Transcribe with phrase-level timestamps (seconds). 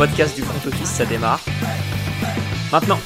[0.00, 1.44] podcast du front office, ça démarre.
[2.72, 2.98] Maintenant.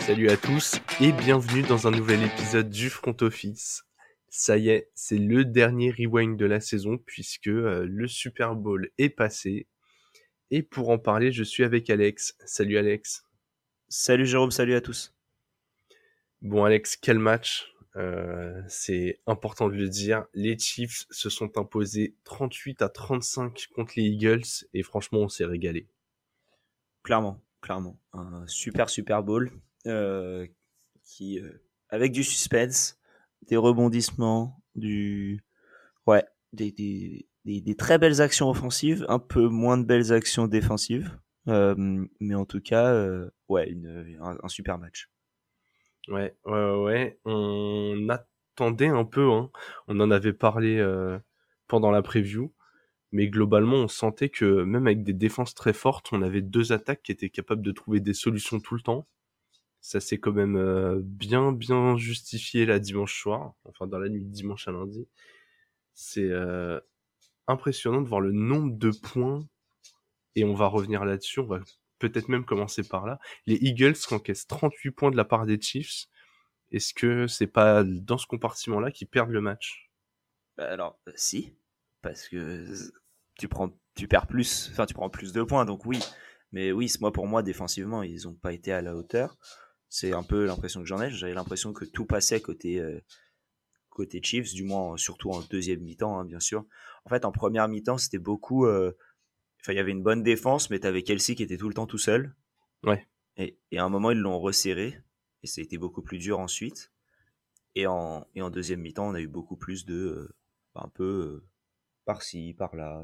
[0.00, 3.84] Salut à tous et bienvenue dans un nouvel épisode du front office.
[4.28, 8.90] Ça y est, c'est le dernier rewind de la saison puisque euh, le Super Bowl
[8.98, 9.68] est passé.
[10.50, 12.34] Et pour en parler, je suis avec Alex.
[12.46, 13.26] Salut Alex.
[13.88, 15.14] Salut Jérôme, salut à tous.
[16.42, 17.75] Bon Alex, quel match?
[17.96, 20.26] Euh, C'est important de le dire.
[20.34, 25.44] Les Chiefs se sont imposés 38 à 35 contre les Eagles et franchement on s'est
[25.44, 25.88] régalé.
[27.02, 27.98] Clairement, clairement.
[28.12, 29.50] Un super Super Bowl
[29.86, 30.46] euh,
[31.04, 32.98] qui, euh, avec du suspense,
[33.48, 35.42] des rebondissements, du...
[36.06, 41.18] Ouais, des, des, très belles actions offensives, un peu moins de belles actions défensives.
[41.46, 43.08] mais en tout cas,
[43.48, 45.08] ouais, une, un super match.
[46.08, 47.18] Ouais, ouais, ouais.
[47.24, 49.50] On attendait un peu, hein.
[49.88, 51.18] On en avait parlé euh,
[51.66, 52.52] pendant la preview.
[53.12, 57.02] Mais globalement, on sentait que même avec des défenses très fortes, on avait deux attaques
[57.02, 59.08] qui étaient capables de trouver des solutions tout le temps.
[59.80, 63.54] Ça s'est quand même euh, bien, bien justifié la dimanche soir.
[63.64, 65.08] Enfin, dans la nuit de dimanche à lundi.
[65.94, 66.80] C'est euh,
[67.48, 69.46] impressionnant de voir le nombre de points.
[70.36, 71.40] Et on va revenir là-dessus.
[71.98, 73.18] Peut-être même commencer par là.
[73.46, 76.06] Les Eagles encaissent 38 points de la part des Chiefs.
[76.72, 79.90] Est-ce que c'est pas dans ce compartiment-là qu'ils perdent le match?
[80.56, 81.56] Bah Alors, euh, si,
[82.02, 82.66] parce que
[83.38, 86.00] tu prends, tu perds plus, enfin tu prends plus de points, donc oui.
[86.52, 89.36] Mais oui, moi pour moi défensivement, ils n'ont pas été à la hauteur.
[89.88, 91.10] C'est un peu l'impression que j'en ai.
[91.10, 93.00] J'avais l'impression que tout passait côté euh,
[93.90, 96.64] côté Chiefs, du moins surtout en deuxième mi-temps, hein, bien sûr.
[97.04, 98.66] En fait, en première mi-temps, c'était beaucoup.
[98.66, 98.92] Euh,
[99.68, 101.86] il y avait une bonne défense, mais tu avais Kelsey qui était tout le temps
[101.86, 102.34] tout seul.
[102.84, 103.06] Ouais.
[103.36, 105.00] Et, à un moment, ils l'ont resserré.
[105.42, 106.92] Et ça a été beaucoup plus dur ensuite.
[107.74, 109.94] Et en, et en deuxième mi-temps, on a eu beaucoup plus de.
[109.94, 110.34] Euh,
[110.74, 111.48] un peu euh,
[112.04, 113.02] par-ci, par-là.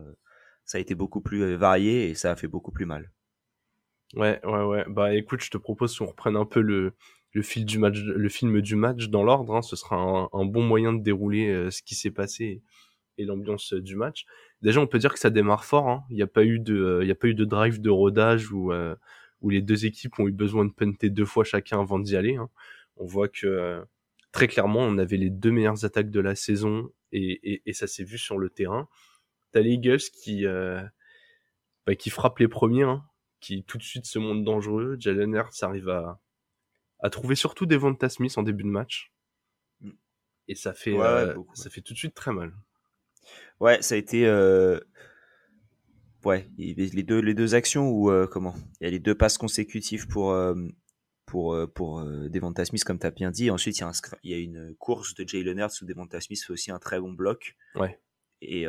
[0.65, 3.11] Ça a été beaucoup plus euh, varié et ça a fait beaucoup plus mal.
[4.15, 4.85] Ouais, ouais, ouais.
[4.89, 6.93] Bah écoute, je te propose qu'on reprenne un peu le,
[7.31, 9.57] le, fil du match, le film du match dans l'ordre.
[9.57, 9.63] Hein.
[9.63, 12.63] Ce sera un, bon moyen de dérouler ce qui s'est passé
[13.17, 14.27] et l'ambiance du match
[14.63, 15.89] déjà on peut dire que ça démarre fort.
[15.89, 16.05] Hein.
[16.11, 17.91] Il n'y a pas eu de, euh, il y a pas eu de drive de
[17.91, 18.95] rodage où euh,
[19.41, 22.37] où les deux équipes ont eu besoin de punter deux fois chacun avant d'y aller.
[22.37, 22.49] Hein.
[22.97, 23.83] On voit que euh,
[24.31, 27.87] très clairement on avait les deux meilleures attaques de la saison et, et, et ça
[27.87, 28.89] s'est vu sur le terrain.
[29.53, 30.45] T'as les Eagles qui
[31.87, 33.05] bah, qui frappent les premiers, hein,
[33.41, 34.97] qui tout de suite se montrent dangereux.
[34.99, 36.21] Jalen Hurts arrive à
[37.01, 37.79] à trouver surtout des
[38.09, 39.13] Smith en début de match.
[39.81, 39.91] Mm.
[40.49, 40.97] Et ça fait,
[41.55, 42.53] ça fait tout de suite très mal.
[43.61, 44.27] Ouais, ça a été.
[44.27, 44.81] Euh...
[46.25, 48.55] Ouais, les deux, les deux actions où, euh, comment?
[48.81, 50.55] Il y a les deux passes consécutives pour, euh,
[51.27, 53.51] pour, euh, pour Devonta Smith, comme tu as bien dit.
[53.51, 56.21] Ensuite, il y, a un, il y a une course de Jalen Hurts où Devonta
[56.21, 57.57] Smith fait aussi un très bon bloc.
[57.75, 57.99] Ouais.
[58.41, 58.67] Et,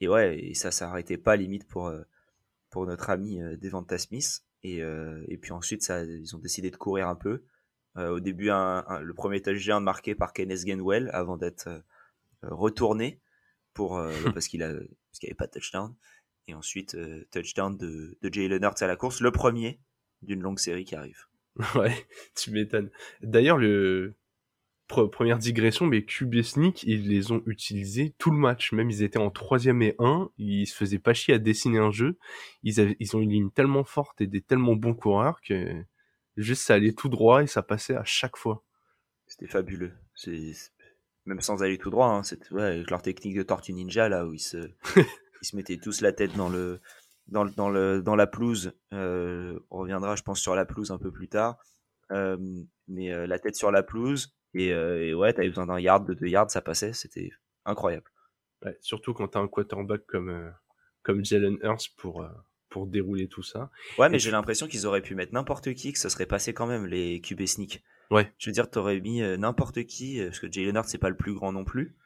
[0.00, 1.92] et ouais, et ça s'arrêtait pas limite pour,
[2.70, 4.42] pour notre ami Devonta Smith.
[4.62, 7.42] Et, et puis ensuite, ça, ils ont décidé de courir un peu.
[7.96, 11.68] au début, un, le premier touchdown marqué par Kenneth Gainwell avant d'être
[12.42, 13.20] retourné
[13.76, 15.94] pour, euh, parce qu'il a, parce qu'il n'y avait pas de touchdown.
[16.48, 19.80] Et ensuite, euh, touchdown de, de Jalen Hurts à la course, le premier
[20.22, 21.26] d'une longue série qui arrive.
[21.74, 22.90] Ouais, tu m'étonnes.
[23.22, 24.14] D'ailleurs, le
[24.88, 28.72] première digression, mais QB Sneak, ils les ont utilisés tout le match.
[28.72, 31.90] Même ils étaient en troisième et un, ils se faisaient pas chier à dessiner un
[31.90, 32.18] jeu.
[32.62, 35.82] Ils, avaient, ils ont une ligne tellement forte et des tellement bons coureurs que
[36.36, 38.62] juste ça allait tout droit et ça passait à chaque fois.
[39.26, 39.92] C'était fabuleux.
[40.14, 40.52] C'est
[41.26, 42.22] même sans aller tout droit, hein,
[42.52, 44.56] ouais, avec leur technique de tortue ninja là où ils se,
[45.42, 46.80] ils se mettaient tous la tête dans le,
[47.26, 48.72] dans le, dans le, dans la pelouse.
[48.92, 51.58] Euh, on reviendra, je pense, sur la pelouse un peu plus tard,
[52.12, 52.36] euh,
[52.88, 56.14] mais euh, la tête sur la pelouse et, et ouais, t'avais besoin d'un yard, de
[56.14, 57.30] deux yards, ça passait, c'était
[57.66, 58.10] incroyable.
[58.64, 60.50] Ouais, surtout quand t'as un quarterback comme
[61.02, 62.26] comme Jalen Hurts pour
[62.70, 63.70] pour dérouler tout ça.
[63.98, 66.66] Ouais, mais j'ai l'impression qu'ils auraient pu mettre n'importe qui, que ça serait passé quand
[66.66, 67.82] même les QB sneak.
[68.10, 68.32] Ouais.
[68.38, 71.08] Je veux dire, t'aurais mis euh, n'importe qui, euh, parce que Jalen Hurts c'est pas
[71.08, 71.96] le plus grand non plus.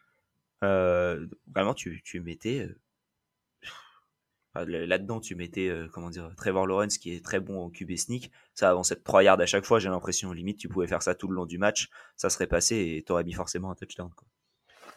[0.64, 2.68] Euh, vraiment, tu, tu mettais
[4.54, 8.32] là-dedans, tu mettais comment dire Trevor Lawrence qui est très bon en QB sneak.
[8.54, 9.78] Ça avançait de 3 yards à chaque fois.
[9.78, 12.96] J'ai l'impression limite tu pouvais faire ça tout le long du match, ça serait passé
[12.96, 14.10] et t'aurais mis forcément un touchdown.
[14.14, 14.26] Quoi.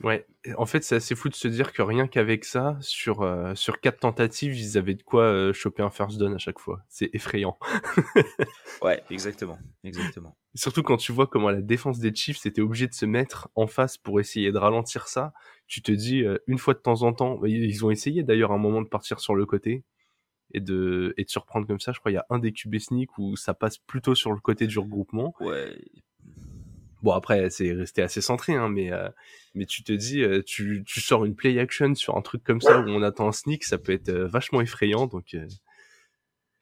[0.01, 0.25] Ouais,
[0.57, 3.79] en fait, c'est assez fou de se dire que rien qu'avec ça, sur euh, sur
[3.79, 6.83] quatre tentatives, ils avaient de quoi euh, choper un first down à chaque fois.
[6.89, 7.57] C'est effrayant.
[8.81, 10.37] ouais, exactement, exactement.
[10.55, 13.67] Surtout quand tu vois comment la défense des Chiefs était obligée de se mettre en
[13.67, 15.33] face pour essayer de ralentir ça,
[15.67, 18.57] tu te dis euh, une fois de temps en temps, ils ont essayé d'ailleurs un
[18.57, 19.83] moment de partir sur le côté
[20.53, 21.91] et de et de surprendre comme ça.
[21.91, 24.39] Je crois il y a un des QB sneak où ça passe plutôt sur le
[24.39, 25.33] côté du regroupement.
[25.39, 25.75] Ouais.
[27.03, 29.09] Bon après c'est resté assez centré, hein, mais euh,
[29.55, 32.61] mais tu te dis, euh, tu, tu sors une play action sur un truc comme
[32.61, 35.35] ça où on attend un sneak, ça peut être euh, vachement effrayant, donc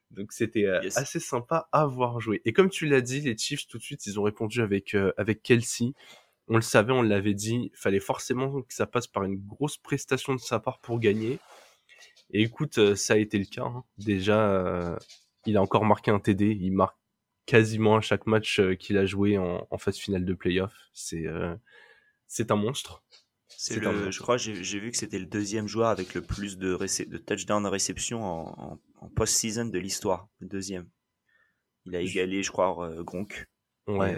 [0.10, 0.66] donc c'était
[0.96, 2.42] assez sympa à voir jouer.
[2.44, 5.44] Et comme tu l'as dit, les Chiefs tout de suite ils ont répondu avec avec
[5.44, 5.94] Kelsey.
[6.48, 10.34] On le savait, on l'avait dit, fallait forcément que ça passe par une grosse prestation
[10.36, 11.40] de sa part pour gagner.
[12.32, 13.64] Et écoute, ça a été le cas.
[13.64, 13.84] Hein.
[13.98, 14.98] Déjà,
[15.46, 16.98] il a encore marqué un TD, il marque
[17.52, 20.74] quasiment à chaque match euh, qu'il a joué en, phase finale de playoff.
[20.94, 21.54] C'est euh,
[22.26, 23.04] c'est un monstre.
[23.50, 26.78] C'est le, je crois, j'ai vu que c'était le deuxième joueur avec le plus de,
[26.78, 30.88] de touchdown réception en, en, post-season de l'histoire, le deuxième.
[31.86, 33.50] Il a égalé, je crois, euh, Gronk.
[33.88, 34.16] Ouais.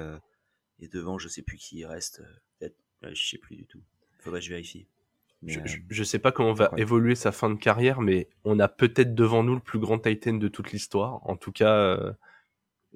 [0.80, 2.22] Et, devant, je sais plus qui reste.
[2.60, 3.82] Peut-être, je sais plus du tout.
[4.20, 4.88] Faudrait que je vérifie.
[5.42, 5.60] je,
[5.90, 9.44] je, sais pas comment va évoluer sa fin de carrière, mais on a peut-être devant
[9.44, 11.28] nous le plus grand Titan de toute l'histoire.
[11.28, 12.16] En tout cas,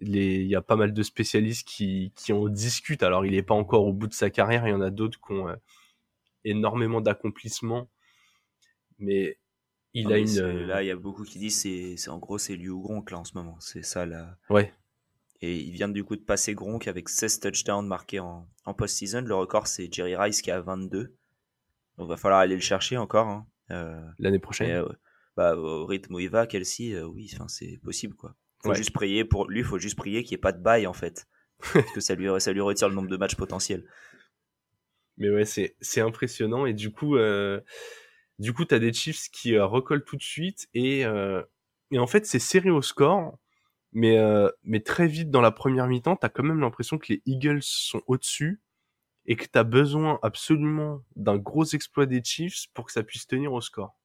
[0.02, 3.04] il y a pas mal de spécialistes qui, qui en discutent.
[3.04, 4.68] Alors, il n'est pas encore au bout de sa carrière.
[4.68, 5.56] Il y en a d'autres qui ont euh,
[6.44, 7.90] énormément d'accomplissements.
[9.00, 9.38] Mais
[9.94, 10.40] il a une.
[10.40, 12.82] Euh, là, il y a beaucoup qui disent c'est, c'est en gros, c'est lui ou
[12.82, 13.58] Gronk là en ce moment.
[13.60, 14.38] C'est ça là.
[14.50, 14.74] Ouais.
[15.42, 19.22] Et il vient du coup de passer Gronk avec 16 touchdowns marqués en, en post-season.
[19.22, 21.16] Le record, c'est Jerry Rice qui a 22.
[21.98, 23.28] Donc, va falloir aller le chercher encore.
[23.28, 23.48] Hein.
[23.72, 24.84] Euh, L'année prochaine.
[25.36, 28.36] bah, au rythme où il va, Kelsey, oui, c'est possible quoi.
[28.64, 30.88] Faut juste prier pour lui, il faut juste prier qu'il n'y ait pas de bail
[30.88, 31.28] en fait.
[31.74, 33.86] Parce que ça lui, ça lui retire le nombre de matchs potentiels.
[35.18, 36.66] Mais ouais, c'est, c'est impressionnant.
[36.66, 37.60] Et du coup, euh,
[38.40, 40.68] du coup, t'as des Chiefs qui euh, recollent tout de suite.
[40.74, 41.42] Et, euh,
[41.92, 43.38] et en fait, c'est serré au score.
[43.94, 47.22] Mais, euh, mais très vite dans la première mi-temps, t'as quand même l'impression que les
[47.26, 48.62] Eagles sont au-dessus.
[49.26, 53.52] Et que t'as besoin absolument d'un gros exploit des Chiefs pour que ça puisse tenir
[53.52, 54.00] au score.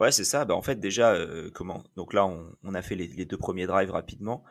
[0.00, 0.44] Ouais, c'est ça.
[0.44, 3.38] Bah, en fait, déjà, euh, comment Donc là, on, on a fait les, les, deux
[3.38, 4.44] premiers drives rapidement.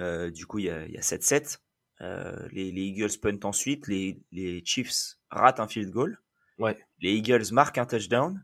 [0.00, 1.58] Euh, du coup, il y a, y a 7-7.
[2.02, 3.86] Euh, les, les, Eagles punt ensuite.
[3.88, 6.18] Les, les Chiefs ratent un field goal.
[6.58, 6.78] Ouais.
[7.00, 8.42] Les Eagles marquent un touchdown.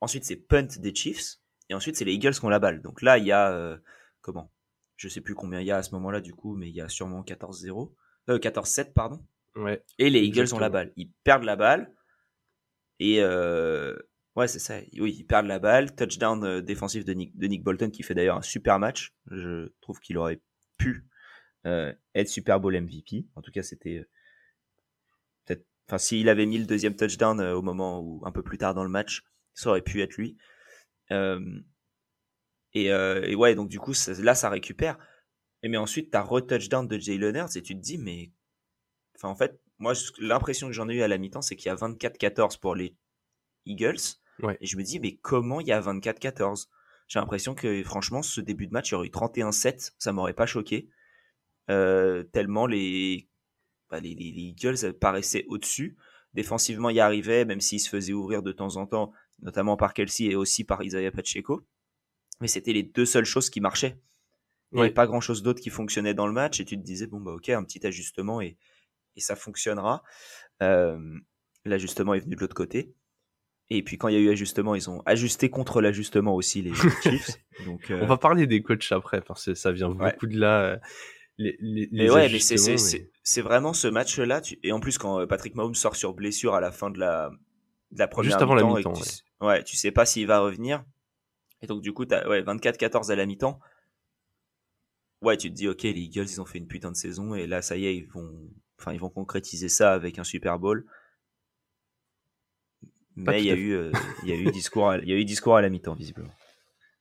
[0.00, 1.36] Ensuite, c'est punt des Chiefs.
[1.68, 2.82] Et ensuite, c'est les Eagles qui ont la balle.
[2.82, 3.78] Donc là, il y a...
[4.22, 4.52] Comment?
[4.96, 6.80] Je sais plus combien il y a à ce moment-là, du coup, mais il y
[6.80, 7.92] a sûrement 14-0.
[8.28, 9.24] Euh, 14-7, pardon.
[9.54, 9.82] Ouais.
[9.98, 10.92] Et les Eagles ont la balle.
[10.96, 11.94] Ils perdent la balle.
[12.98, 13.22] Et...
[13.22, 13.96] Euh,
[14.36, 14.78] Ouais, c'est ça.
[14.98, 15.94] Oui, ils perdent la balle.
[15.94, 19.12] Touchdown euh, défensif de Nick, de Nick Bolton qui fait d'ailleurs un super match.
[19.30, 20.40] Je trouve qu'il aurait
[20.78, 21.04] pu
[21.66, 23.26] euh, être Super Bowl MVP.
[23.34, 24.08] En tout cas, c'était euh,
[25.44, 25.66] peut-être.
[25.88, 28.84] Enfin, s'il avait mis le deuxième touchdown au moment où un peu plus tard dans
[28.84, 29.22] le match,
[29.54, 30.36] ça aurait pu être lui.
[32.72, 34.96] Et, ouais, donc du coup, là, ça récupère.
[35.62, 38.30] Et mais ensuite, t'as re-touchdown de Jay Leonard et tu te dis, mais.
[39.16, 41.70] Enfin, en fait, moi, l'impression que j'en ai eu à la mi-temps, c'est qu'il y
[41.70, 42.94] a 24-14 pour les
[43.66, 44.19] Eagles.
[44.60, 46.68] Et je me dis, mais comment il y a 24-14
[47.08, 50.34] J'ai l'impression que franchement, ce début de match, il y aurait eu 31-7, ça m'aurait
[50.34, 50.88] pas choqué.
[51.70, 53.28] Euh, tellement les,
[53.90, 55.96] bah, les, les, Eagles paraissaient au-dessus.
[56.34, 60.26] Défensivement, il arrivait, même s'ils se faisaient ouvrir de temps en temps, notamment par Kelsey
[60.26, 61.66] et aussi par Isaiah Pacheco.
[62.40, 64.00] Mais c'était les deux seules choses qui marchaient.
[64.72, 66.82] Il n'y avait pas grand chose d'autre qui fonctionnait dans le match et tu te
[66.82, 68.56] disais, bon, bah, ok, un petit ajustement et,
[69.16, 70.02] et ça fonctionnera.
[70.62, 71.18] Euh,
[71.64, 72.94] L'ajustement est venu de l'autre côté.
[73.70, 76.74] Et puis quand il y a eu ajustement, ils ont ajusté contre l'ajustement aussi les
[77.02, 77.38] Chiefs.
[77.64, 78.00] Donc, euh...
[78.02, 80.62] On va parler des coachs après parce que ça vient beaucoup de là.
[80.62, 80.76] Euh,
[81.38, 83.42] les, les, mais ouais, mais c'est mais...
[83.42, 84.40] vraiment ce match-là.
[84.40, 84.58] Tu...
[84.64, 87.30] Et en plus, quand euh, Patrick Mahomes sort sur blessure à la fin de la,
[87.92, 88.92] de la première Juste avant la mi-temps.
[88.92, 89.02] Tu...
[89.40, 89.62] Ouais.
[89.62, 90.84] tu sais pas s'il va revenir.
[91.62, 93.60] Et donc du coup, ouais, 24-14 à la mi-temps.
[95.22, 97.46] Ouais, tu te dis, ok, les Eagles, ils ont fait une putain de saison et
[97.46, 98.32] là, ça y est, ils vont,
[98.78, 100.86] enfin, ils vont concrétiser ça avec un Super Bowl.
[103.16, 105.24] Mais il y, a eu, euh, il y a eu discours, il y a eu
[105.24, 106.30] discours à la mi-temps visiblement.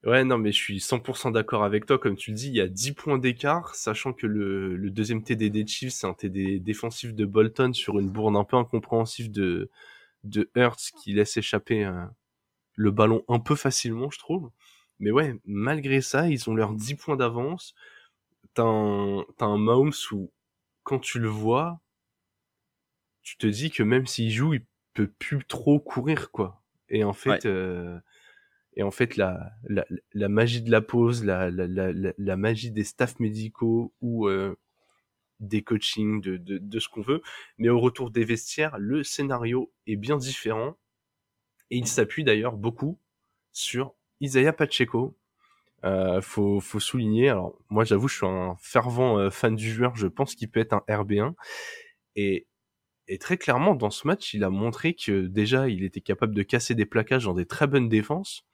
[0.05, 1.99] Ouais, non, mais je suis 100% d'accord avec toi.
[1.99, 5.23] Comme tu le dis, il y a 10 points d'écart, sachant que le, le deuxième
[5.23, 9.29] TD des Chiefs, c'est un TD défensif de Bolton sur une bourde un peu incompréhensive
[9.29, 9.69] de,
[10.23, 12.05] de Hurts qui laisse échapper euh,
[12.75, 14.51] le ballon un peu facilement, je trouve.
[14.99, 17.73] Mais ouais, malgré ça, ils ont leurs 10 points d'avance.
[18.53, 20.31] T'as un, t'as un Mahomes où,
[20.83, 21.81] quand tu le vois,
[23.21, 24.63] tu te dis que même s'il joue, il
[24.99, 26.61] peut plus trop courir quoi.
[26.89, 27.97] Et en fait, euh,
[28.75, 32.83] et en fait la, la, la, magie de la pause, la, la, la, magie des
[32.83, 34.57] staffs médicaux ou euh,
[35.39, 37.21] des coachings, de, de, de ce qu'on veut.
[37.57, 40.75] Mais au retour des vestiaires, le scénario est bien différent.
[41.71, 42.99] Et il s'appuie d'ailleurs beaucoup
[43.53, 45.15] sur Isaiah Pacheco.
[45.85, 47.29] Euh, faut, faut souligner.
[47.29, 49.95] Alors moi j'avoue, je suis un fervent fan du joueur.
[49.95, 51.35] Je pense qu'il peut être un RB1.
[52.17, 52.47] Et
[53.09, 56.43] et très clairement, dans ce match, il a montré que déjà, il était capable de
[56.43, 58.45] casser des plaquages dans des très bonnes défenses,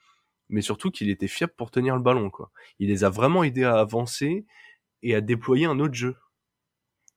[0.48, 2.32] mais surtout qu'il était fiable pour tenir le ballon.
[2.80, 4.46] Il les a vraiment aidés à avancer
[5.04, 6.16] et à déployer un autre jeu.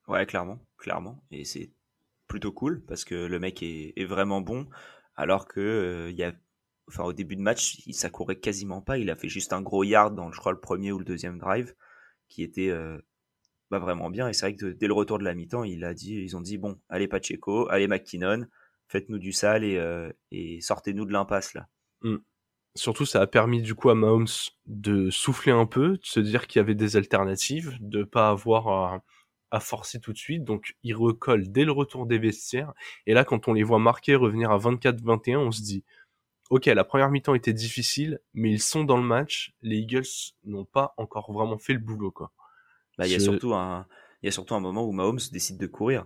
[0.09, 1.23] Ouais, clairement, clairement.
[1.31, 1.71] Et c'est
[2.27, 4.67] plutôt cool parce que le mec est, vraiment bon.
[5.15, 6.33] Alors que il y a,
[6.97, 8.97] au début de match, il, ça courait quasiment pas.
[8.97, 11.37] Il a fait juste un gros yard dans, je crois, le premier ou le deuxième
[11.37, 11.73] drive
[12.27, 12.71] qui était
[13.69, 14.27] bah, vraiment bien.
[14.27, 16.41] Et c'est vrai que dès le retour de la mi-temps, il a dit, ils ont
[16.41, 18.45] dit bon, allez Pacheco, allez McKinnon,
[18.87, 20.11] faites-nous du sale et, euh,
[20.61, 21.67] sortez-nous de l'impasse là.
[22.01, 22.17] Mmh.
[22.75, 24.27] Surtout, ça a permis du coup à Mahomes
[24.67, 28.67] de souffler un peu, de se dire qu'il y avait des alternatives, de pas avoir
[28.67, 29.03] à,
[29.51, 30.43] à, forcer tout de suite.
[30.43, 32.73] Donc, il recolle dès le retour des vestiaires.
[33.05, 35.83] Et là, quand on les voit marquer, revenir à 24-21, on se dit,
[36.49, 39.53] ok, la première mi-temps était difficile, mais ils sont dans le match.
[39.61, 40.05] Les Eagles
[40.45, 42.31] n'ont pas encore vraiment fait le boulot, quoi.
[42.99, 43.87] Bah, il y a surtout un,
[44.21, 46.05] il y a surtout un moment où Mahomes décide de courir.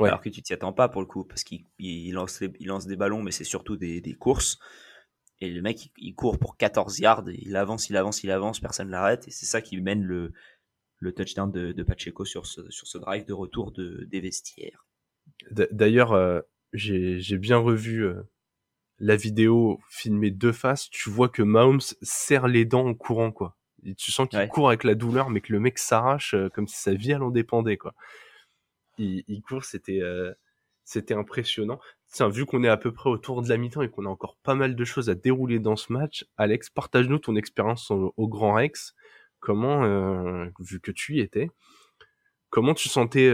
[0.00, 0.08] Ouais.
[0.08, 2.88] Alors que tu t'y attends pas pour le coup, parce qu'il il lance, il lance
[2.88, 4.58] des ballons, mais c'est surtout des, des, courses.
[5.40, 8.90] Et le mec, il, court pour 14 yards, il avance, il avance, il avance, personne
[8.90, 9.28] l'arrête.
[9.28, 10.32] Et c'est ça qui mène le,
[10.98, 14.84] le touchdown de, de, Pacheco sur ce, sur ce drive de retour de, des vestiaires.
[15.52, 16.40] D'ailleurs, euh,
[16.72, 18.22] j'ai bien revu euh,
[18.98, 20.90] la vidéo filmée de face.
[20.90, 23.56] Tu vois que Mahomes serre les dents en courant, quoi
[23.96, 26.76] tu sens qu'il court avec la douleur, mais que le mec s'arrache euh, comme si
[26.76, 27.94] sa vie en dépendait, quoi.
[28.98, 30.32] Il, il court, c'était euh,
[30.84, 31.80] c'était impressionnant.
[32.12, 34.36] Tiens, vu qu'on est à peu près autour de la mi-temps et qu'on a encore
[34.42, 38.54] pas mal de choses à dérouler dans ce match, Alex, partage-nous ton expérience au, Grand
[38.54, 38.94] Rex.
[39.40, 41.50] Comment, euh, vu que tu y étais,
[42.50, 43.30] comment tu sentais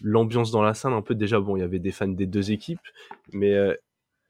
[0.00, 1.14] l'ambiance dans la salle un peu?
[1.14, 2.80] Déjà Bon, il y avait des fans des deux équipes,
[3.32, 3.54] mais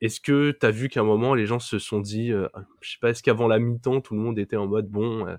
[0.00, 2.48] est-ce que tu as vu qu'à un moment, les gens se sont dit, euh,
[2.80, 5.36] je sais pas, est-ce qu'avant la mi-temps, tout le monde était en mode, bon, euh,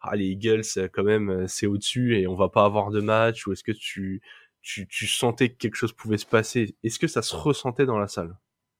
[0.00, 3.46] ah, les Eagles, euh, quand même, c'est au-dessus et on va pas avoir de match,
[3.46, 4.22] ou est-ce que tu,
[4.62, 6.76] tu, tu sentais que quelque chose pouvait se passer?
[6.82, 8.36] Est-ce que ça se ressentait dans la salle?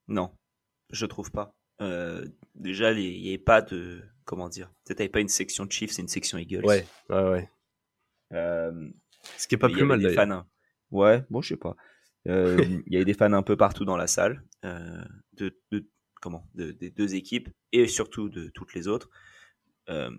[0.09, 0.31] Non,
[0.91, 1.55] je trouve pas.
[1.81, 5.93] Euh, déjà, il n'y avait pas de, comment dire, peut-être avait pas une section Chiefs,
[5.93, 6.65] c'est une section Eagles.
[6.65, 7.51] Ouais, ouais, ouais.
[8.33, 8.89] Euh,
[9.37, 10.47] Ce qui est pas plus mal d'ailleurs.
[10.91, 11.75] Ouais, bon, je sais pas.
[12.29, 15.89] Euh, il y avait des fans un peu partout dans la salle, euh, de, de,
[16.21, 19.11] comment, de, des deux équipes et surtout de toutes les autres.
[19.89, 20.11] Euh,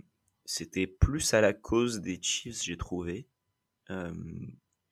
[0.45, 3.27] c'était plus à la cause des Chiefs, j'ai trouvé.
[3.89, 4.13] Euh,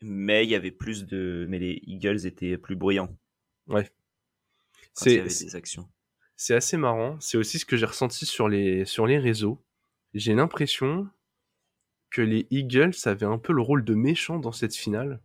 [0.02, 3.16] mais il y avait plus de, mais les Eagles étaient plus bruyants.
[3.68, 3.90] Ouais.
[4.94, 5.90] C'est des actions.
[6.36, 7.20] C'est assez marrant.
[7.20, 9.64] C'est aussi ce que j'ai ressenti sur les sur les réseaux.
[10.14, 11.08] J'ai l'impression
[12.10, 15.22] que les Eagles avaient un peu le rôle de méchant dans cette finale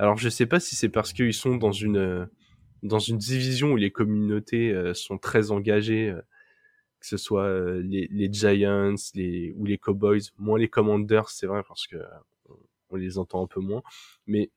[0.00, 2.24] alors je sais pas si c'est parce qu'ils sont dans une euh,
[2.82, 6.20] dans une division où les communautés euh, sont très engagées, euh,
[7.00, 11.62] que ce soit les, les, Giants, les ou les Cowboys, moins les Commanders, c'est vrai
[11.66, 11.96] parce que
[12.90, 13.82] on les entend un peu moins,
[14.26, 14.50] mais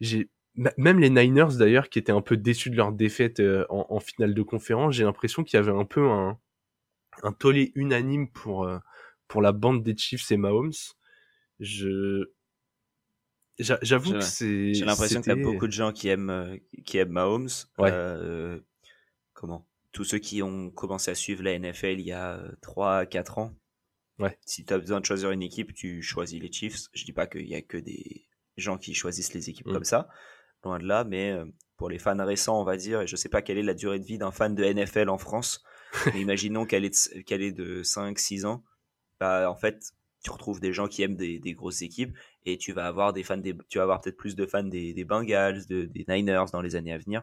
[0.00, 3.98] j'ai même les Niners d'ailleurs qui étaient un peu déçus de leur défaite en, en,
[3.98, 6.38] finale de conférence, j'ai l'impression qu'il y avait un peu un
[7.22, 8.68] un tollé unanime pour
[9.26, 10.72] pour la bande des Chiefs et Mahomes.
[11.58, 12.30] Je
[13.58, 14.74] J'avoue que c'est.
[14.74, 17.48] J'ai l'impression qu'il y a beaucoup de gens qui aiment euh, qui aiment Mahomes.
[17.78, 17.90] Ouais.
[17.92, 18.58] Euh,
[19.32, 19.66] comment?
[19.92, 23.54] Tous ceux qui ont commencé à suivre la NFL il y a 3 4 ans.
[24.18, 24.36] Ouais.
[24.44, 26.88] Si tu as besoin de choisir une équipe, tu choisis les Chiefs.
[26.92, 29.72] Je dis pas qu'il y a que des gens qui choisissent les équipes mm.
[29.72, 30.08] comme ça,
[30.64, 31.44] loin de là, mais euh,
[31.76, 33.98] pour les fans récents, on va dire, et je sais pas quelle est la durée
[33.98, 35.64] de vie d'un fan de NFL en France,
[36.14, 38.64] mais imaginons qu'elle est, est de 5 6 ans.
[39.20, 39.92] Bah, en fait,
[40.22, 43.22] tu retrouves des gens qui aiment des, des, grosses équipes et tu vas avoir des
[43.22, 46.46] fans des, tu vas avoir peut-être plus de fans des, des Bengals, de, des Niners
[46.52, 47.22] dans les années à venir.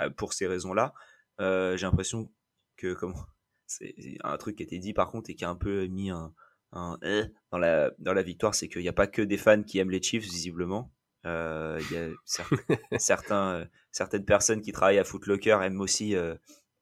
[0.00, 0.94] Euh, pour ces raisons-là,
[1.40, 2.30] euh, j'ai l'impression
[2.76, 3.26] que comment
[3.66, 3.94] c'est
[4.24, 6.34] un truc qui a été dit par contre et qui a un peu mis un,
[6.72, 9.62] un euh, dans la dans la victoire, c'est qu'il n'y a pas que des fans
[9.62, 10.92] qui aiment les Chiefs visiblement.
[11.24, 12.08] Euh, il y a
[12.98, 16.14] certains, euh, certaines personnes qui travaillent à Footlocker aiment aussi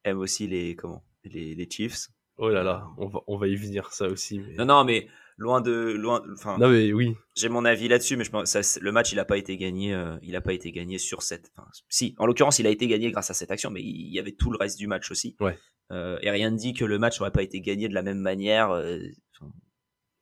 [0.05, 2.09] aiment aussi les comment les, les Chiefs.
[2.37, 4.39] Oh là là, on va, on va y venir ça aussi.
[4.39, 4.55] Mais...
[4.55, 5.09] Non, non, mais
[5.41, 7.17] loin de loin enfin non mais oui.
[7.35, 9.95] j'ai mon avis là-dessus mais je pense ça, le match il a pas été gagné
[9.95, 12.87] euh, il a pas été gagné sur cette enfin, si en l'occurrence il a été
[12.87, 15.37] gagné grâce à cette action mais il y avait tout le reste du match aussi.
[15.41, 15.59] Ouais.
[15.93, 18.19] Euh, et rien ne dit que le match n'aurait pas été gagné de la même
[18.19, 18.99] manière euh,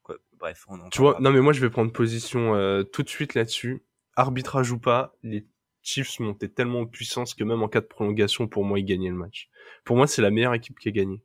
[0.05, 3.09] quoi, bref on tu vois non mais moi je vais prendre position euh, tout de
[3.09, 3.83] suite là-dessus.
[4.15, 5.49] Arbitrage ou pas les
[5.83, 9.11] Chiefs montaient tellement en puissance que même en cas de prolongation pour moi ils gagnaient
[9.11, 9.51] le match.
[9.85, 11.21] Pour moi c'est la meilleure équipe qui a gagné.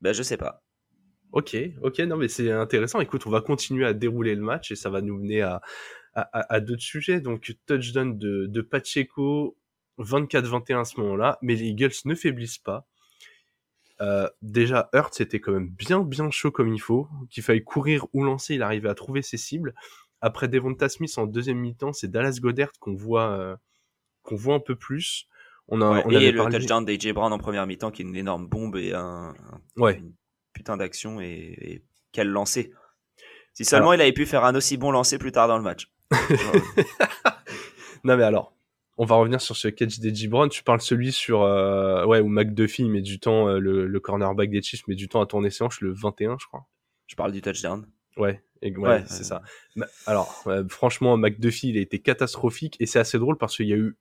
[0.00, 0.62] Ben je sais pas
[1.32, 3.00] Ok, ok, non mais c'est intéressant.
[3.00, 5.60] Écoute, on va continuer à dérouler le match et ça va nous mener à,
[6.14, 7.20] à, à d'autres sujets.
[7.20, 9.56] Donc touchdown de, de Pacheco,
[9.98, 12.86] 24-21 à ce moment-là, mais les Eagles ne faiblissent pas.
[14.00, 18.06] Euh, déjà, Hurt c'était quand même bien bien chaud comme il faut, qu'il fallait courir
[18.12, 19.74] ou lancer, il arrivait à trouver ses cibles.
[20.20, 23.56] Après Devonta Smith en deuxième mi-temps, c'est Dallas Goddard qu'on voit euh,
[24.22, 25.28] qu'on voit un peu plus.
[25.68, 28.46] On a, on et le touchdown d'AJ Brown en première mi-temps qui est une énorme
[28.46, 29.34] bombe et un,
[29.76, 30.02] ouais
[30.56, 31.82] putain d'action et,
[32.12, 32.72] quel lancer.
[33.52, 35.92] Si seulement il avait pu faire un aussi bon lancer plus tard dans le match.
[38.04, 38.54] non mais alors,
[38.96, 40.48] on va revenir sur ce catch des Gibron.
[40.48, 44.62] Tu parles celui sur euh, ouais où McDuffie met du temps, euh, le, cornerback des
[44.62, 46.66] Chiefs met du temps à tourner ses hanches, le 21 je crois.
[47.06, 47.86] Je parle du touchdown.
[48.16, 49.42] Ouais, ouais, c'est ça.
[50.06, 53.76] Alors franchement, McDuffie il a été catastrophique et c'est assez drôle parce qu'il y a
[53.76, 53.98] eu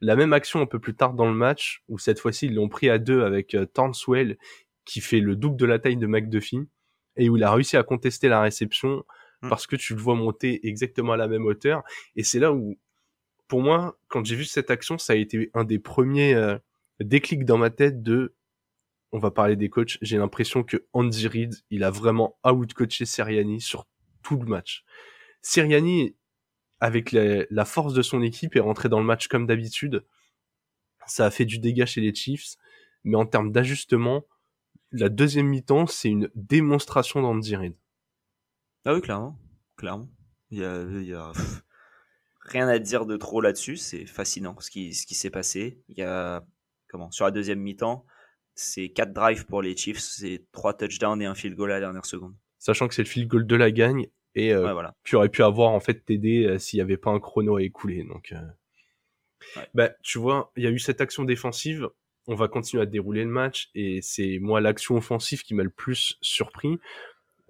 [0.00, 2.68] la même action un peu plus tard dans le match où cette fois-ci ils l'ont
[2.68, 3.66] pris à deux avec euh,
[4.88, 6.66] qui fait le double de la taille de McDuffie
[7.16, 9.04] et où il a réussi à contester la réception
[9.42, 9.48] hmm.
[9.50, 11.82] parce que tu le vois monter exactement à la même hauteur
[12.16, 12.78] et c'est là où
[13.46, 16.58] pour moi, quand j'ai vu cette action, ça a été un des premiers euh,
[17.00, 18.34] déclics dans ma tête de
[19.12, 23.60] on va parler des coachs, j'ai l'impression que Andy Reid, il a vraiment out-coaché Siriani
[23.60, 23.86] sur
[24.22, 24.84] tout le match.
[25.40, 26.14] Siriani,
[26.80, 30.04] avec la, force de son équipe, est rentré dans le match comme d'habitude.
[31.06, 32.56] Ça a fait du dégât chez les Chiefs,
[33.02, 34.26] mais en termes d'ajustement,
[34.92, 37.74] la deuxième mi-temps, c'est une démonstration d'Andy Reid.
[38.84, 39.38] Ah oui, clairement.
[39.76, 40.08] Clairement.
[40.50, 41.32] Il y a, il y a
[42.40, 43.76] rien à dire de trop là-dessus.
[43.76, 45.82] C'est fascinant ce qui, ce qui s'est passé.
[45.88, 46.44] Il y a,
[46.88, 48.06] comment, sur la deuxième mi-temps,
[48.54, 51.80] c'est quatre drives pour les Chiefs, c'est trois touchdowns et un field goal à la
[51.80, 52.34] dernière seconde.
[52.58, 54.94] Sachant que c'est le field goal de la gagne et euh, voilà.
[55.04, 57.62] tu aurais pu avoir en fait TD euh, s'il n'y avait pas un chrono à
[57.62, 58.04] écouler.
[58.04, 59.60] Donc, euh...
[59.74, 61.88] bah, tu vois, il y a eu cette action défensive.
[62.28, 65.70] On va continuer à dérouler le match et c'est moi l'action offensive qui m'a le
[65.70, 66.78] plus surpris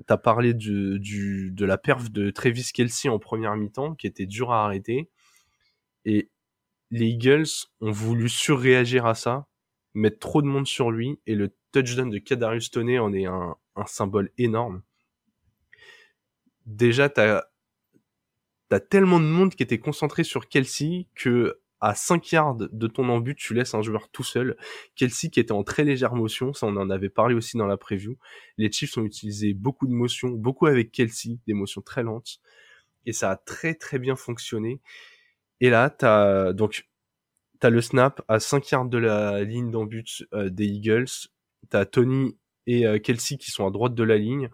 [0.07, 4.65] T'as parlé de la perf de Travis Kelsey en première mi-temps, qui était dur à
[4.65, 5.11] arrêter.
[6.05, 6.31] Et
[6.91, 7.49] les Eagles
[7.81, 9.49] ont voulu surréagir à ça,
[9.95, 13.57] mettre trop de monde sur lui, et le touchdown de Kadarius Toney en est un,
[13.75, 14.83] un symbole énorme.
[16.67, 17.43] Déjà, t'as
[18.71, 23.09] as tellement de monde qui était concentré sur Kelsey que à 5 yards de ton
[23.09, 24.57] embut, tu laisses un joueur tout seul.
[24.97, 27.77] Kelsey qui était en très légère motion, ça on en avait parlé aussi dans la
[27.77, 28.17] preview.
[28.57, 32.41] Les Chiefs ont utilisé beaucoup de motions, beaucoup avec Kelsey, des motions très lentes.
[33.07, 34.81] Et ça a très très bien fonctionné.
[35.61, 36.89] Et là, t'as donc
[37.61, 41.29] t'as le snap à 5 yards de la ligne d'embut euh, des Eagles.
[41.71, 44.51] T'as Tony et euh, Kelsey qui sont à droite de la ligne.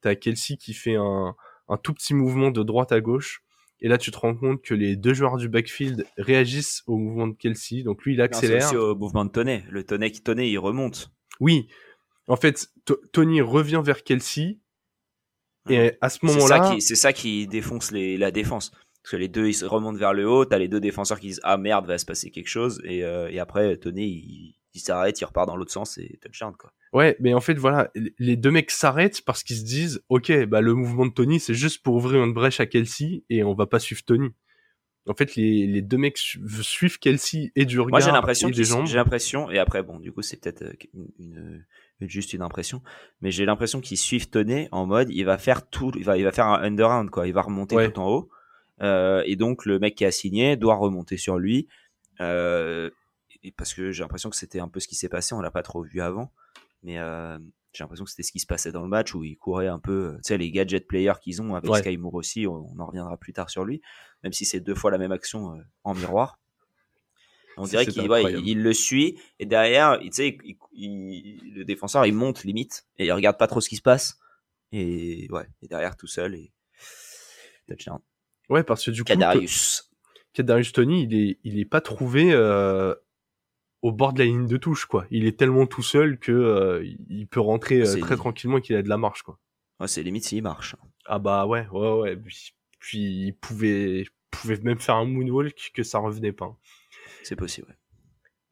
[0.00, 1.34] T'as Kelsey qui fait un,
[1.68, 3.42] un tout petit mouvement de droite à gauche
[3.82, 7.28] et là, tu te rends compte que les deux joueurs du backfield réagissent au mouvement
[7.28, 7.82] de Kelsey.
[7.82, 8.62] Donc lui, il accélère.
[8.62, 9.62] C'est aussi au mouvement de Tony.
[9.70, 11.10] Le Tony qui Tony, il remonte.
[11.40, 11.68] Oui.
[12.26, 12.68] En fait,
[13.12, 14.58] Tony revient vers Kelsey.
[15.68, 16.76] Et à ce moment-là.
[16.78, 18.70] C'est ça qui défonce les, la défense.
[19.02, 20.44] Parce que les deux, ils se remontent vers le haut.
[20.44, 22.82] T'as les deux défenseurs qui disent Ah merde, va se passer quelque chose.
[22.84, 26.54] Et, euh, et après, Tony, il, il s'arrête, il repart dans l'autre sens et touchdown,
[26.56, 26.72] quoi.
[26.92, 30.60] Ouais, mais en fait, voilà, les deux mecs s'arrêtent parce qu'ils se disent, ok, bah
[30.60, 33.66] le mouvement de Tony, c'est juste pour ouvrir une brèche à Kelsey et on va
[33.66, 34.30] pas suivre Tony.
[35.08, 38.96] En fait, les, les deux mecs suivent Kelsey et du regard Moi, j'ai l'impression J'ai
[38.96, 40.72] l'impression, et après, bon, du coup, c'est peut-être euh,
[41.18, 41.64] une,
[42.00, 42.82] juste une impression,
[43.20, 46.24] mais j'ai l'impression qu'ils suivent Tony en mode, il va faire tout, il va, il
[46.24, 47.26] va faire un underhand, quoi.
[47.26, 48.30] Il va remonter tout en haut.
[48.82, 51.68] Euh, et donc, le mec qui a signé doit remonter sur lui.
[52.20, 52.90] Euh,
[53.42, 55.50] et parce que j'ai l'impression que c'était un peu ce qui s'est passé, on l'a
[55.50, 56.32] pas trop vu avant.
[56.82, 57.38] Mais euh,
[57.72, 59.78] j'ai l'impression que c'était ce qui se passait dans le match où il courait un
[59.78, 63.16] peu, tu sais, les gadget players qu'ils ont avec Sky Moore aussi, on, en reviendra
[63.16, 63.80] plus tard sur lui,
[64.22, 66.38] même si c'est deux fois la même action euh, en miroir.
[67.56, 68.08] On dirait qu'il
[68.44, 70.38] il, le suit et derrière, tu sais,
[70.72, 74.18] le défenseur il monte limite et il regarde pas trop ce qui se passe
[74.72, 76.52] et ouais, et derrière tout seul et
[77.68, 78.00] touchdown.
[78.48, 79.90] Ouais, parce que du coup, Kadarius.
[80.32, 82.94] Kadarius Tony, il est, il est pas trouvé euh,
[83.82, 85.06] au bord de la ligne de touche quoi.
[85.10, 88.76] Il est tellement tout seul que euh, il peut rentrer euh, très tranquillement et qu'il
[88.76, 89.38] a de la marche quoi.
[89.78, 90.76] Ouais, c'est limite s'il marche.
[91.06, 92.16] Ah bah ouais, ouais ouais.
[92.16, 96.56] Puis, puis il pouvait pouvait même faire un moonwalk que ça revenait pas.
[97.22, 97.68] C'est possible.
[97.68, 97.76] Ouais.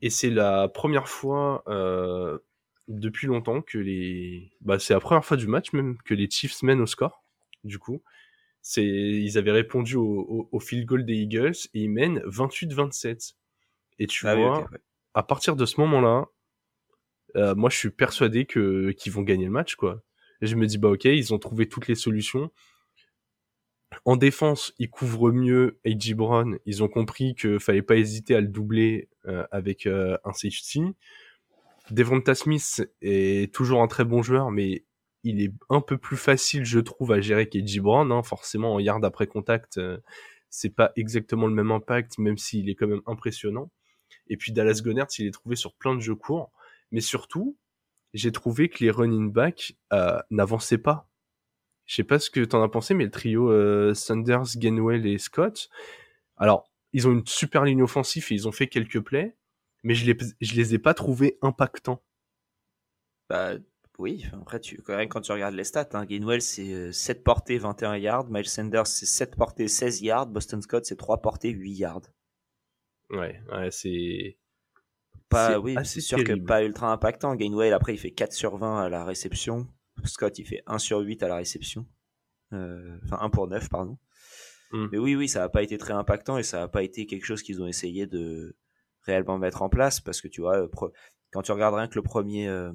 [0.00, 2.38] Et c'est la première fois euh,
[2.86, 6.62] depuis longtemps que les bah c'est la première fois du match même que les Chiefs
[6.62, 7.24] mènent au score.
[7.64, 8.02] Du coup,
[8.62, 13.34] c'est ils avaient répondu au, au, field goal des Eagles et ils mènent 28-27.
[13.98, 14.70] Et tu ah vois,
[15.18, 16.26] à partir de ce moment-là,
[17.34, 20.00] euh, moi je suis persuadé qu'ils vont gagner le match quoi.
[20.42, 22.52] Je me dis bah ok, ils ont trouvé toutes les solutions.
[24.04, 26.14] En défense, ils couvrent mieux A.J.
[26.14, 26.58] Brown.
[26.66, 30.82] Ils ont compris que fallait pas hésiter à le doubler euh, avec euh, un safety.
[31.90, 34.84] Devonta Smith est toujours un très bon joueur, mais
[35.24, 37.80] il est un peu plus facile, je trouve, à gérer qu'A.J.
[37.80, 38.12] Brown.
[38.12, 38.22] Hein.
[38.22, 39.80] Forcément, en yard après contact,
[40.48, 43.68] c'est pas exactement le même impact, même s'il est quand même impressionnant.
[44.28, 46.52] Et puis Dallas Goddard, il est trouvé sur plein de jeux courts.
[46.90, 47.56] Mais surtout,
[48.14, 51.08] j'ai trouvé que les running backs euh, n'avançaient pas.
[51.86, 55.18] Je sais pas ce que t'en as pensé, mais le trio euh, Sanders, Gainwell et
[55.18, 55.70] Scott,
[56.36, 59.36] alors ils ont une super ligne offensive et ils ont fait quelques plays,
[59.82, 62.02] mais je les je les ai pas trouvés impactants.
[63.30, 63.54] Bah
[63.98, 68.30] Oui, après, tu, quand tu regardes les stats, hein, Gainwell, c'est 7 portées, 21 yards.
[68.30, 70.26] Miles Sanders, c'est 7 portées, 16 yards.
[70.28, 72.02] Boston Scott, c'est 3 portées, 8 yards.
[73.10, 74.38] Ouais, ouais c'est.
[75.28, 77.34] Pas, oui, c'est sûr que pas ultra impactant.
[77.34, 79.66] Gainwell, après, il fait 4 sur 20 à la réception.
[80.04, 81.86] Scott, il fait 1 sur 8 à la réception.
[82.54, 83.98] Euh, enfin, 1 pour 9, pardon.
[84.70, 84.86] Hmm.
[84.90, 87.24] Mais oui, oui, ça n'a pas été très impactant et ça n'a pas été quelque
[87.24, 88.56] chose qu'ils ont essayé de
[89.02, 90.68] réellement mettre en place parce que tu vois,
[91.30, 92.72] quand tu regardes rien que le premier, euh,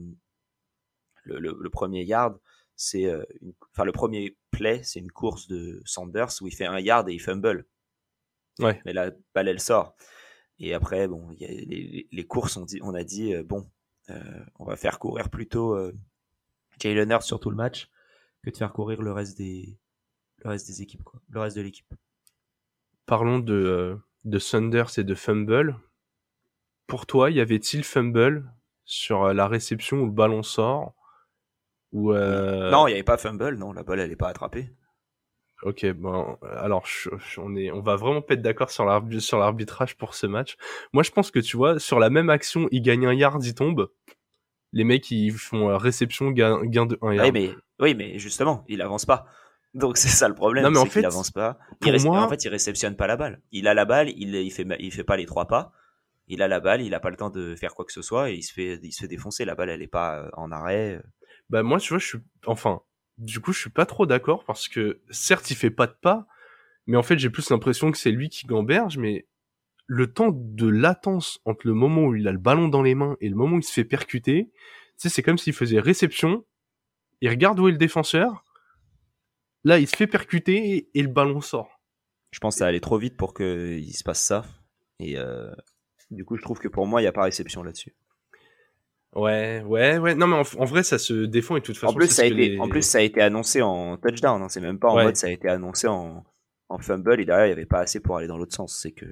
[1.25, 2.39] le, premier yard,
[2.75, 3.23] c'est, euh,
[3.71, 7.13] enfin le premier play, c'est une course de Sanders où il fait un yard et
[7.13, 7.67] il fumble.
[8.59, 8.81] Ouais.
[8.85, 9.95] Mais la balle elle sort.
[10.59, 13.69] Et après, bon, y a les, courses, on, dit, on a dit euh, bon,
[14.59, 15.77] on va faire courir plutôt
[16.79, 17.89] Jalen Hurts sur tout le match
[18.43, 19.77] que de faire courir le reste des,
[20.43, 21.93] le reste des équipes, quoi, le reste de l'équipe.
[23.05, 25.77] Parlons de, de Sanders et de fumble
[26.87, 28.51] pour toi, y avait-il fumble
[28.85, 30.93] sur euh, la réception où le ballon sort
[31.91, 32.71] ou euh...
[32.71, 34.73] Non, il n'y avait pas fumble, non, la balle elle n'est pas attrapée.
[35.63, 36.85] Ok, bon, alors
[37.37, 40.57] on est, on va vraiment pas être d'accord sur l'arbitrage pour ce match.
[40.91, 43.55] Moi, je pense que tu vois, sur la même action, il gagne un yard, il
[43.55, 43.89] tombe.
[44.73, 47.27] Les mecs, ils font euh, réception, gain, de un yard.
[47.27, 49.25] Oui, mais, oui, mais justement, il avance pas.
[49.73, 50.65] Donc c'est ça le problème.
[50.65, 51.57] Non, mais en fait, il avance pas.
[51.81, 53.41] En fait, il réceptionne pas la balle.
[53.51, 55.71] Il a la balle, il, il fait, il fait pas les trois pas
[56.27, 58.31] il a la balle, il a pas le temps de faire quoi que ce soit
[58.31, 59.45] et il se fait, il se fait défoncer.
[59.45, 61.01] La balle, elle est pas euh, en arrêt.
[61.49, 62.81] Bah moi, tu vois, je suis, enfin,
[63.17, 66.27] du coup, je suis pas trop d'accord parce que certes, il fait pas de pas,
[66.87, 69.27] mais en fait, j'ai plus l'impression que c'est lui qui gamberge, mais
[69.85, 73.17] le temps de latence entre le moment où il a le ballon dans les mains
[73.21, 74.51] et le moment où il se fait percuter,
[74.99, 76.45] tu c'est comme s'il faisait réception,
[77.21, 78.43] il regarde où est le défenseur,
[79.63, 81.81] là, il se fait percuter et, le ballon sort.
[82.31, 84.45] Je pense que ça allait trop vite pour qu'il se passe ça.
[84.99, 85.51] Et euh,
[86.11, 87.95] du coup, je trouve que pour moi, il n'y a pas réception là-dessus.
[89.15, 90.15] Ouais, ouais, ouais.
[90.15, 91.93] Non, mais en, vrai, ça se défend et de toute façon.
[91.93, 94.41] En plus, ça a, été, en plus ça a été annoncé en touchdown.
[94.41, 94.49] Hein.
[94.49, 96.23] C'est même pas en mode ça a été annoncé en,
[96.69, 98.77] en fumble et derrière, il n'y avait pas assez pour aller dans l'autre sens.
[98.81, 99.05] C'est que.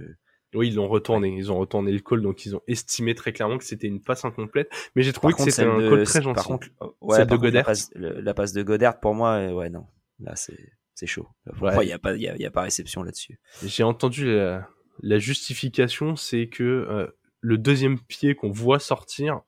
[0.53, 1.29] Oui, ils l'ont retourné.
[1.29, 4.25] Ils ont retourné le call, donc ils ont estimé très clairement que c'était une passe
[4.25, 4.69] incomplète.
[4.95, 6.35] Mais j'ai trouvé que c'était un call très gentil.
[6.35, 6.67] Par contre,
[6.99, 7.71] ouais, de Godert.
[7.95, 9.85] La passe, de Godert, pour moi, euh, ouais, non.
[10.19, 11.27] Là, c'est chaud.
[11.57, 13.39] Pour il n'y a, pas, y a, y a pas réception là-dessus.
[13.63, 14.67] J'ai entendu la,
[15.01, 17.07] la justification, c'est que euh,
[17.39, 19.41] le deuxième pied qu'on voit sortir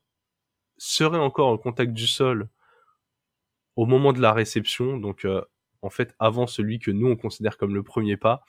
[0.78, 2.50] serait encore en contact du sol
[3.76, 5.42] au moment de la réception, donc euh,
[5.82, 8.44] en fait avant celui que nous on considère comme le premier pas.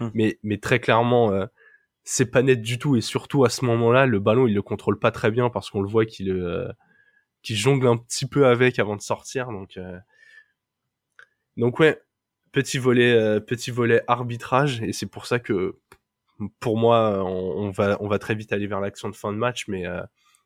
[0.00, 0.10] Hum.
[0.14, 1.46] Mais, mais très clairement, euh,
[2.04, 4.98] c'est pas net du tout et surtout à ce moment-là, le ballon il le contrôle
[4.98, 6.74] pas très bien parce qu'on le voit qu'il
[7.42, 9.78] qu'il jongle un petit peu avec avant de sortir, donc
[11.56, 12.00] donc ouais,
[12.52, 15.78] petit volet petit volet arbitrage et c'est pour ça que
[16.60, 19.68] pour moi, on, va, on va très vite aller vers l'action de fin de match,
[19.68, 20.02] mais euh,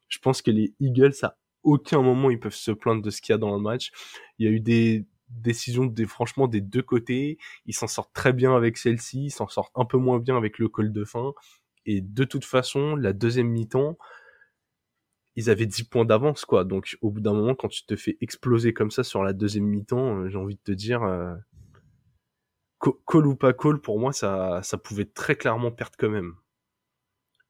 [0.08, 3.32] je pense que les Eagles, à aucun moment, ils peuvent se plaindre de ce qu'il
[3.32, 3.90] y a dans le match.
[4.38, 7.38] Il y a eu des décisions, des, franchement, des deux côtés.
[7.66, 10.58] Ils s'en sortent très bien avec celle-ci, ils s'en sortent un peu moins bien avec
[10.58, 11.32] le col de fin.
[11.84, 13.96] Et de toute façon, la deuxième mi-temps,
[15.36, 16.64] ils avaient 10 points d'avance, quoi.
[16.64, 19.64] Donc, au bout d'un moment, quand tu te fais exploser comme ça sur la deuxième
[19.66, 21.34] mi-temps, euh, j'ai envie de te dire, euh,
[22.80, 26.34] call ou pas call, pour moi, ça, ça pouvait très clairement perdre quand même.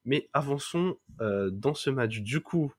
[0.06, 2.20] Mais avançons euh, dans ce match.
[2.20, 2.72] Du coup,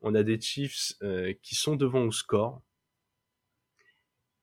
[0.00, 2.62] on a des Chiefs euh, qui sont devant au score.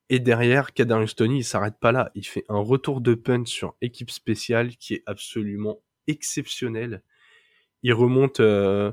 [0.10, 2.12] Et derrière, Kadarius Tony, il s'arrête pas là.
[2.13, 7.02] Il fait un retour de punt sur équipe spéciale qui est absolument exceptionnel.
[7.82, 8.91] Il remonte, euh,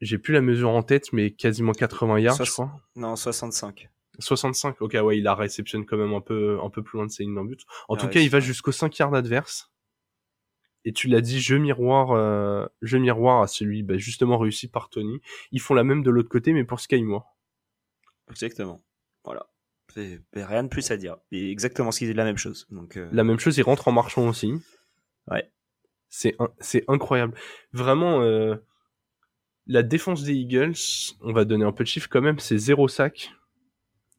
[0.00, 2.80] j'ai plus la mesure en tête, mais quasiment 80 yards, je crois.
[2.96, 3.90] Non, 65.
[4.18, 7.10] 65, ok, ouais, il la réceptionne quand même un peu, un peu plus loin de
[7.10, 7.60] ses lignes d'un but.
[7.88, 9.73] En tout cas, il va jusqu'au 5 yards adverse.
[10.84, 14.90] Et tu l'as dit, jeu miroir, euh, jeu miroir à celui, bah, justement réussi par
[14.90, 15.20] Tony.
[15.50, 17.36] Ils font la même de l'autre côté, mais pour Sky Moore.
[18.30, 18.82] Exactement.
[19.24, 19.46] Voilà.
[20.34, 21.16] rien de plus à dire.
[21.32, 22.66] Et exactement ce qu'il dit, la même chose.
[22.70, 24.52] Donc, euh, La même chose, il rentre en marchant aussi.
[25.30, 25.50] Ouais.
[26.08, 27.34] C'est, c'est incroyable.
[27.72, 28.56] Vraiment, euh,
[29.66, 30.74] la défense des Eagles,
[31.22, 33.32] on va donner un peu de chiffres quand même, c'est zéro sac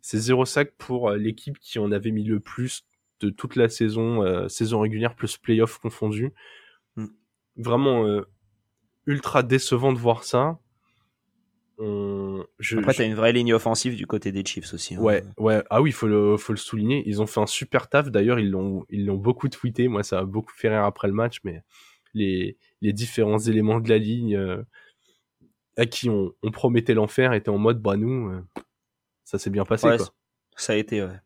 [0.06, 2.86] c'est zéro sac pour l'équipe qui en avait mis le plus
[3.20, 6.34] de toute la saison, euh, saison régulière plus playoff confondu.
[6.96, 7.08] Hmm.
[7.56, 8.28] Vraiment euh,
[9.06, 10.60] ultra décevant de voir ça.
[11.78, 14.96] Je, Après, t'as une vraie ligne offensive du côté des Chiefs aussi.
[14.96, 15.02] Hein.
[15.02, 15.62] Ouais, ouais.
[15.70, 17.04] Ah oui, faut le, faut le souligner.
[17.06, 18.10] Ils ont fait un super taf.
[18.10, 19.90] D'ailleurs, ils l'ont, ils l'ont beaucoup tweeté.
[19.90, 21.64] Moi, ça a beaucoup fait rire après le match, mais
[22.14, 24.64] les, les différents éléments de la ligne
[25.76, 28.32] à qui on, on promettait l'enfer étaient en mode, bah nous,
[29.26, 29.88] ça s'est bien passé.
[29.98, 30.14] quoi.
[30.56, 31.20] Ça a été, ouais.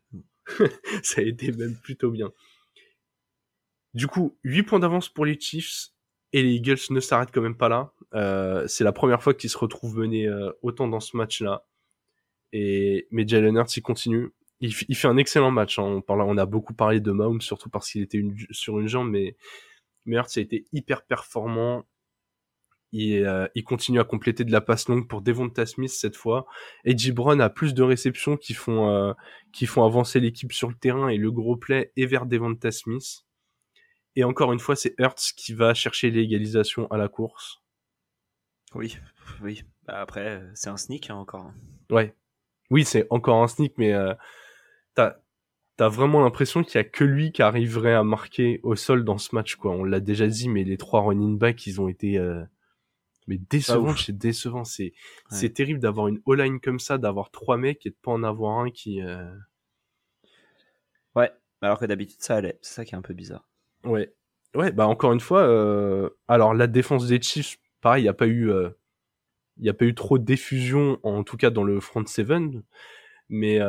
[1.02, 2.32] ça a été même plutôt bien.
[3.94, 5.88] Du coup, 8 points d'avance pour les Chiefs
[6.32, 7.92] et les Eagles ne s'arrêtent quand même pas là.
[8.14, 11.66] Euh, c'est la première fois qu'il se retrouve mené euh, autant dans ce match-là.
[12.52, 14.32] Et mais Jalen Hurts, il continue.
[14.60, 15.78] Il, fait un excellent match.
[15.78, 15.84] Hein.
[15.84, 19.08] On, parle, on a beaucoup parlé de Mahomes, surtout parce qu'il était sur une jambe,
[19.08, 19.34] mais,
[20.04, 21.86] mais Hurts a été hyper performant.
[22.92, 26.46] Il, euh, il, continue à compléter de la passe longue pour Devonta Smith cette fois.
[26.84, 29.12] Et Brown a plus de réceptions qui font, euh,
[29.52, 33.24] qui font avancer l'équipe sur le terrain et le gros play est vers Devonta Smith.
[34.16, 37.62] Et encore une fois, c'est Hurts qui va chercher l'égalisation à la course.
[38.74, 38.98] Oui,
[39.40, 39.62] oui.
[39.86, 41.52] Bah, après, c'est un sneak hein, encore.
[41.90, 42.14] Ouais.
[42.70, 44.14] Oui, c'est encore un sneak, mais euh,
[44.94, 45.16] t'as
[45.78, 49.18] as vraiment l'impression qu'il y a que lui qui arriverait à marquer au sol dans
[49.18, 49.56] ce match.
[49.56, 49.72] quoi.
[49.72, 52.44] On l'a déjà dit, mais les trois running backs, ils ont été euh,
[53.30, 54.64] mais décevants c'est décevant.
[54.64, 54.92] C'est
[55.54, 58.70] terrible d'avoir une all-line comme ça, d'avoir trois mecs et de pas en avoir un
[58.70, 59.00] qui.
[59.00, 59.32] Euh...
[61.14, 61.30] Ouais,
[61.62, 62.58] alors que d'habitude ça allait.
[62.60, 63.48] C'est ça qui est un peu bizarre.
[63.84, 64.12] Ouais,
[64.56, 64.72] ouais.
[64.72, 66.10] Bah encore une fois, euh...
[66.26, 68.70] alors la défense des Chiefs, pareil, il y a pas eu, euh,
[69.58, 72.64] il a pas eu trop de diffusion, en tout cas dans le front seven,
[73.28, 73.60] mais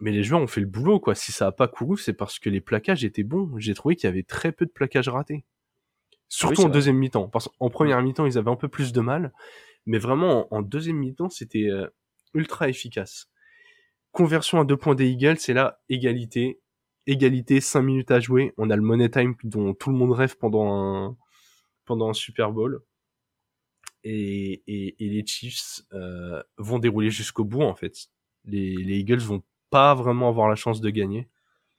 [0.00, 1.14] mais les joueurs ont fait le boulot quoi.
[1.14, 3.50] Si ça a pas couru, c'est parce que les plaquages étaient bons.
[3.56, 5.46] J'ai trouvé qu'il y avait très peu de plaquages ratés.
[6.28, 7.28] Surtout en deuxième mi-temps.
[7.28, 9.32] Parce qu'en première mi-temps, ils avaient un peu plus de mal.
[9.86, 11.88] Mais vraiment, en, deuxième mi-temps, c'était euh,
[12.34, 13.30] ultra efficace.
[14.12, 16.60] Conversion à deux points des Eagles, c'est là, égalité.
[17.06, 18.52] Égalité, cinq minutes à jouer.
[18.58, 21.16] On a le money time dont tout le monde rêve pendant un,
[21.86, 22.82] pendant un Super Bowl.
[24.04, 28.08] Et, et, et les Chiefs euh, vont dérouler jusqu'au bout, en fait.
[28.44, 31.28] Les, les Eagles vont pas vraiment avoir la chance de gagner.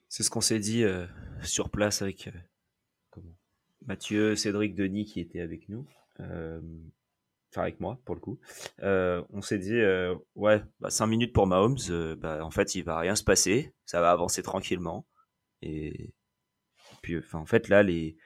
[0.07, 1.05] C'est ce qu'on s'est dit euh,
[1.43, 2.27] sur place avec
[3.85, 5.85] Mathieu, Cédric, Denis qui étaient avec nous,
[6.19, 6.61] euh,
[7.51, 8.39] enfin avec moi pour le coup,
[8.83, 11.77] euh, on s'est dit euh, ouais, bah, 5 minutes pour Mahomes,
[12.17, 15.07] bah, en fait il va rien se passer, ça va avancer tranquillement.
[15.61, 16.13] Et
[17.01, 18.17] puis en fait là les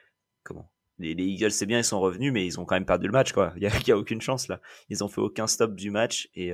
[0.43, 3.11] comment les, Eagles c'est bien ils sont revenus mais ils ont quand même perdu le
[3.11, 5.89] match quoi, il y a, a aucune chance là, ils ont fait aucun stop du
[5.89, 6.51] match et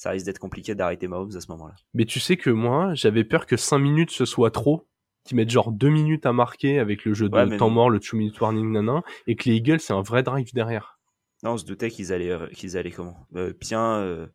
[0.00, 1.74] ça risque d'être compliqué d'arrêter Mahomes à ce moment-là.
[1.92, 4.88] Mais tu sais que moi, j'avais peur que 5 minutes ce soit trop
[5.24, 8.16] qui mettent genre deux minutes à marquer avec le jeu de temps mort, le two
[8.16, 10.98] minute warning, nanan, et que les Eagles c'est un vrai drive derrière.
[11.42, 13.26] Non, on se doutait qu'ils allaient, euh, qu'ils allaient comment?
[13.34, 14.26] Euh, Bien, euh,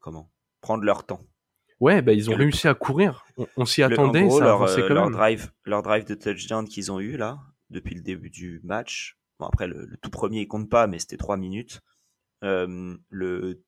[0.00, 0.30] comment?
[0.60, 1.20] Prendre leur temps.
[1.80, 3.26] Ouais, bah ils ont réussi à courir.
[3.56, 7.18] On, s'y attendait, ça leur, quand leur drive, leur drive de touchdown qu'ils ont eu
[7.18, 9.18] là depuis le début du match.
[9.38, 11.82] Bon après le, tout premier il compte pas, mais c'était trois minutes.
[12.40, 13.62] le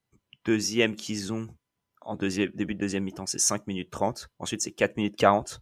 [0.47, 1.49] deuxième qu'ils ont
[2.09, 4.31] en deuxième, début de deuxième mi-temps, c'est 5 minutes 30.
[4.39, 5.61] Ensuite, c'est 4 minutes 40.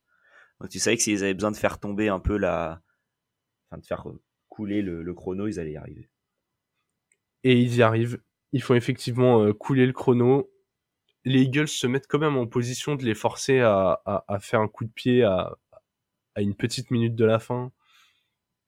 [0.70, 2.82] Tu savais que s'ils avaient besoin de faire tomber un peu la,
[3.68, 4.06] enfin de faire
[4.48, 6.08] couler le, chrono, ils allaient y arriver.
[7.44, 8.22] Et ils y arrivent.
[8.52, 10.50] Il faut effectivement euh, couler le chrono.
[11.24, 14.68] Les Eagles se mettent quand même en position de les forcer à, à, faire un
[14.68, 15.56] coup de pied à,
[16.34, 17.72] à, une petite minute de la fin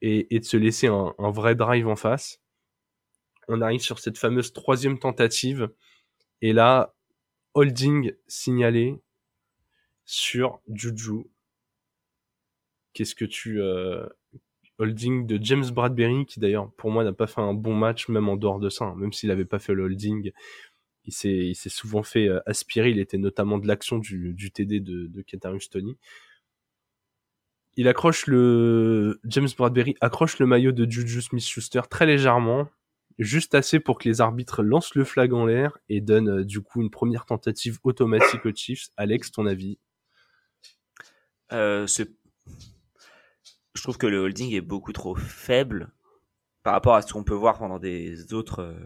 [0.02, 2.42] et, et de se laisser un, un, vrai drive en face.
[3.46, 5.70] On arrive sur cette fameuse troisième tentative
[6.42, 6.94] et là,
[7.54, 9.00] holding signalé
[10.04, 11.30] sur Juju
[12.98, 14.08] Qu'est-ce que tu euh,
[14.78, 18.28] holding de James Bradbury qui d'ailleurs pour moi n'a pas fait un bon match même
[18.28, 18.96] en dehors de ça, hein.
[18.96, 20.32] même s'il n'avait pas fait le holding,
[21.04, 22.90] il s'est il s'est souvent fait euh, aspirer.
[22.90, 25.96] Il était notamment de l'action du, du TD de, de Ketarius Tony.
[27.76, 32.68] Il accroche le James Bradbury accroche le maillot de Juju Smith-Schuster très légèrement,
[33.20, 36.62] juste assez pour que les arbitres lancent le flag en l'air et donnent euh, du
[36.62, 38.88] coup une première tentative automatique aux Chiefs.
[38.96, 39.78] Alex, ton avis?
[41.52, 41.86] Euh,
[43.74, 45.92] je trouve que le holding est beaucoup trop faible
[46.62, 48.76] par rapport à ce qu'on peut voir pendant des autres,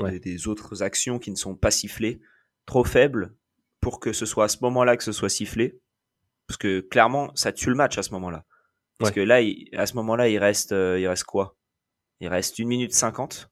[0.00, 2.20] euh, des, autres actions qui ne sont pas sifflées.
[2.66, 3.34] Trop faible
[3.80, 5.80] pour que ce soit à ce moment-là que ce soit sifflé.
[6.46, 8.44] Parce que clairement, ça tue le match à ce moment-là.
[8.98, 9.40] Parce que là,
[9.74, 11.56] à ce moment-là, il reste, euh, il reste quoi?
[12.20, 13.50] Il reste une minute cinquante.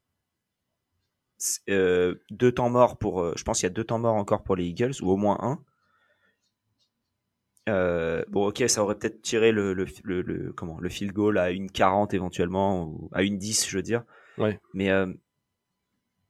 [1.68, 4.56] Euh, deux temps morts pour, je pense qu'il y a deux temps morts encore pour
[4.56, 5.62] les Eagles, ou au moins un.
[7.68, 11.50] Euh, bon, ok, ça aurait peut-être tiré le, le, le, comment, le field goal à
[11.50, 14.04] une 40 éventuellement, ou à une 10, je veux dire.
[14.38, 14.60] Ouais.
[14.72, 15.06] Mais euh,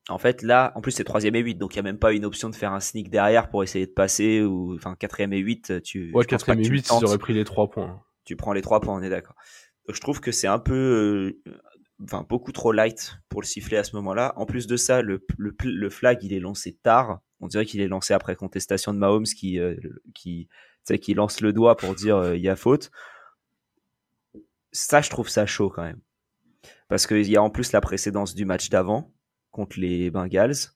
[0.09, 2.12] en fait, là, en plus, c'est troisième et 8, donc il n'y a même pas
[2.12, 5.38] une option de faire un sneak derrière pour essayer de passer, ou enfin, quatrième et
[5.38, 6.11] 8, tu.
[6.14, 8.01] Ouais, quatrième et 8, ils auraient pris les trois points.
[8.25, 9.37] Tu prends les trois points, on est d'accord.
[9.88, 11.35] Je trouve que c'est un peu.
[11.46, 11.53] Euh,
[12.03, 14.33] enfin, beaucoup trop light pour le siffler à ce moment-là.
[14.37, 17.20] En plus de ça, le, le, le flag, il est lancé tard.
[17.40, 19.77] On dirait qu'il est lancé après contestation de Mahomes qui, euh,
[20.14, 20.49] qui
[20.87, 22.90] sais, qui lance le doigt pour dire euh, il y a faute.
[24.72, 26.01] Ça, je trouve ça chaud quand même.
[26.88, 29.12] Parce qu'il y a en plus la précédence du match d'avant
[29.51, 30.72] contre les Bengals,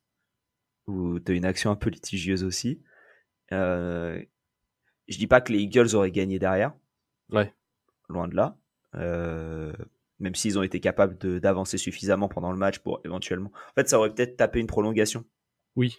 [0.86, 2.82] où tu as une action un peu litigieuse aussi.
[3.52, 4.22] Euh,
[5.08, 6.72] je dis pas que les Eagles auraient gagné derrière.
[7.30, 7.52] Ouais.
[8.08, 8.56] Loin de là.
[8.94, 9.72] Euh,
[10.18, 13.50] même s'ils ont été capables d'avancer suffisamment pendant le match pour éventuellement.
[13.54, 15.24] En fait, ça aurait peut-être tapé une prolongation.
[15.76, 15.96] Oui.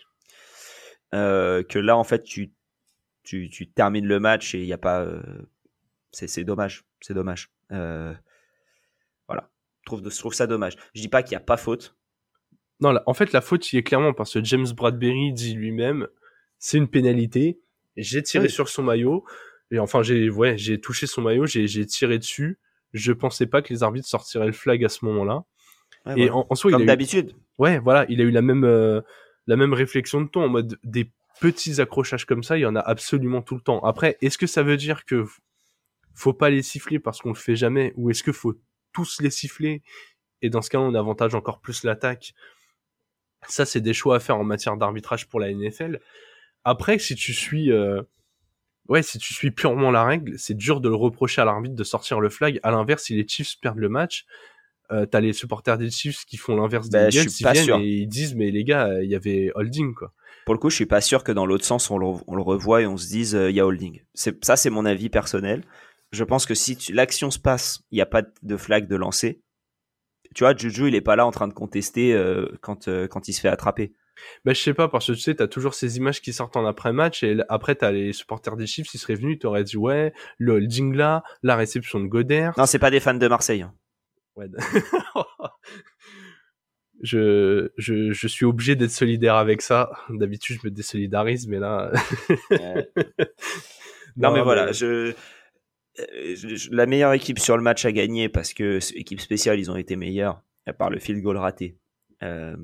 [1.13, 2.53] Euh, que là, en fait, tu,
[3.23, 5.01] tu, tu termines le match et il n'y a pas.
[5.01, 5.21] Euh,
[6.11, 6.83] c'est dommage.
[6.99, 7.49] C'est dommage.
[7.71, 8.13] Euh,
[9.27, 9.49] voilà.
[9.81, 10.75] Je trouve, je trouve ça dommage.
[10.93, 11.95] Je dis pas qu'il n'y a pas faute.
[12.79, 16.07] Non, en fait, la faute y est clairement parce que James Bradbury dit lui-même
[16.61, 17.59] c'est une pénalité.
[17.97, 19.25] J'ai tiré sur son maillot.
[19.71, 22.59] Et enfin, j'ai ouais, j'ai touché son maillot, j'ai tiré dessus.
[22.93, 25.43] Je pensais pas que les arbitres sortiraient le flag à ce moment-là.
[26.15, 27.33] et en, soi, Comme d'habitude.
[27.57, 29.01] Ouais, voilà, il a eu la même euh,
[29.47, 32.75] la même réflexion de ton en mode des petits accrochages comme ça, il y en
[32.75, 33.79] a absolument tout le temps.
[33.81, 35.25] Après, est-ce que ça veut dire que
[36.13, 38.53] faut pas les siffler parce qu'on le fait jamais, ou est-ce que faut
[38.93, 39.81] tous les siffler
[40.41, 42.33] et dans ce cas on avantage encore plus l'attaque?
[43.47, 45.99] Ça, c'est des choix à faire en matière d'arbitrage pour la NFL.
[46.63, 48.03] Après, si tu suis euh,
[48.87, 51.83] ouais, si tu suis purement la règle, c'est dur de le reprocher à l'arbitre de
[51.83, 52.59] sortir le flag.
[52.61, 54.27] À l'inverse, si les Chiefs perdent le match,
[54.91, 58.07] euh, t'as les supporters des Chiefs qui font l'inverse des Eagles, ils viennent et ils
[58.07, 60.13] disent mais les gars, il y avait holding quoi.
[60.45, 62.41] Pour le coup, je suis pas sûr que dans l'autre sens on le, on le,
[62.41, 64.01] revoit et on se dise euh, il y a holding.
[64.13, 65.63] Ça, c'est mon avis personnel.
[66.11, 69.41] Je pense que si l'action se passe, il n'y a pas de flag de lancer.
[70.35, 73.27] Tu vois, Juju, il est pas là en train de contester euh, quand euh, quand
[73.27, 73.93] il se fait attraper.
[74.45, 76.65] Ben, je sais pas, parce que tu sais, t'as toujours ces images qui sortent en
[76.65, 80.53] après-match, et après, t'as les supporters des Chiefs, ils seraient venus, t'aurais dit, ouais, le
[80.53, 82.51] holding là, la réception de Goder.
[82.57, 83.63] Non, c'est pas des fans de Marseille.
[83.63, 83.73] Hein.
[84.35, 84.47] Ouais.
[87.01, 89.91] je, je, je suis obligé d'être solidaire avec ça.
[90.09, 91.91] D'habitude, je me désolidarise, mais là.
[94.17, 95.13] non, mais voilà, je,
[96.71, 99.95] la meilleure équipe sur le match a gagné parce que équipe spéciale, ils ont été
[99.95, 101.77] meilleurs, à part le field goal raté.
[102.23, 102.55] Euh,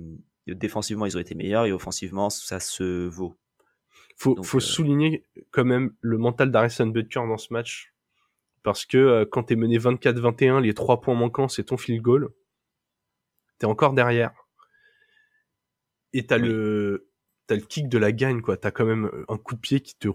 [0.47, 3.36] défensivement, ils ont été meilleurs et offensivement, ça se vaut.
[4.15, 7.93] Faut, faut euh, souligner quand même le mental d'Harrison Butker dans ce match.
[8.63, 12.30] Parce que euh, quand t'es mené 24-21, les trois points manquants, c'est ton field goal.
[13.60, 14.32] T'es encore derrière.
[16.13, 17.10] Et t'as le,
[17.48, 18.58] t'as le kick de la gagne, quoi.
[18.58, 20.10] T'as quand même un coup de pied qui te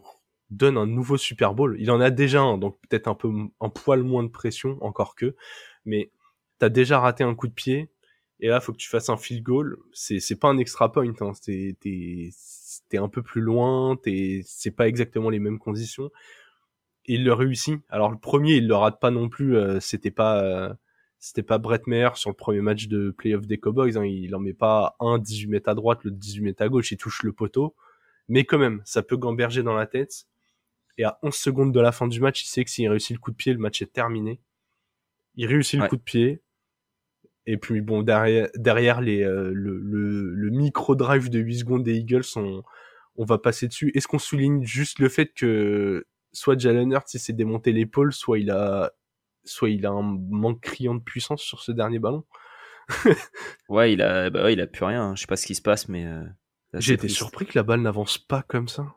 [0.50, 1.76] donne un nouveau Super Bowl.
[1.78, 5.14] Il en a déjà un, donc peut-être un peu, un poil moins de pression, encore
[5.14, 5.36] que.
[5.84, 6.10] Mais
[6.58, 7.90] t'as déjà raté un coup de pied
[8.38, 11.12] et là faut que tu fasses un field goal c'est c'est pas un extra point
[11.20, 11.32] hein.
[11.44, 16.10] t'es t'es un peu plus loin t'es c'est pas exactement les mêmes conditions
[17.06, 20.12] et il le réussit alors le premier il le rate pas non plus euh, c'était
[20.12, 20.72] pas euh,
[21.22, 24.04] c'était pas Brett Maher sur le premier match de playoff des Cowboys hein.
[24.04, 26.90] il en met pas un 18 mètres à droite le 18 mètres à gauche.
[26.90, 27.76] Il touche le poteau.
[28.28, 30.26] Mais quand même ça peut gamberger dans la tête.
[30.98, 33.20] Et à 11 secondes de la fin du match il sait que s'il réussit le
[33.20, 34.40] coup de pied le match est terminé.
[35.36, 36.42] Il réussit le coup de pied.
[37.46, 41.84] Et puis bon derrière derrière les euh, le, le, le, micro drive de 8 secondes
[41.84, 42.64] des Eagles on
[43.14, 43.92] on va passer dessus.
[43.94, 48.50] Est-ce qu'on souligne juste le fait que soit Jalen Hurts s'est démonté l'épaule, soit il
[48.50, 48.92] a
[49.44, 52.24] soit il a un manque criant de puissance sur ce dernier ballon.
[53.68, 55.14] ouais, il a bah ouais, il a plus rien, hein.
[55.14, 56.24] je sais pas ce qui se passe mais euh,
[56.74, 58.94] j'ai été surpris que la balle n'avance pas comme ça.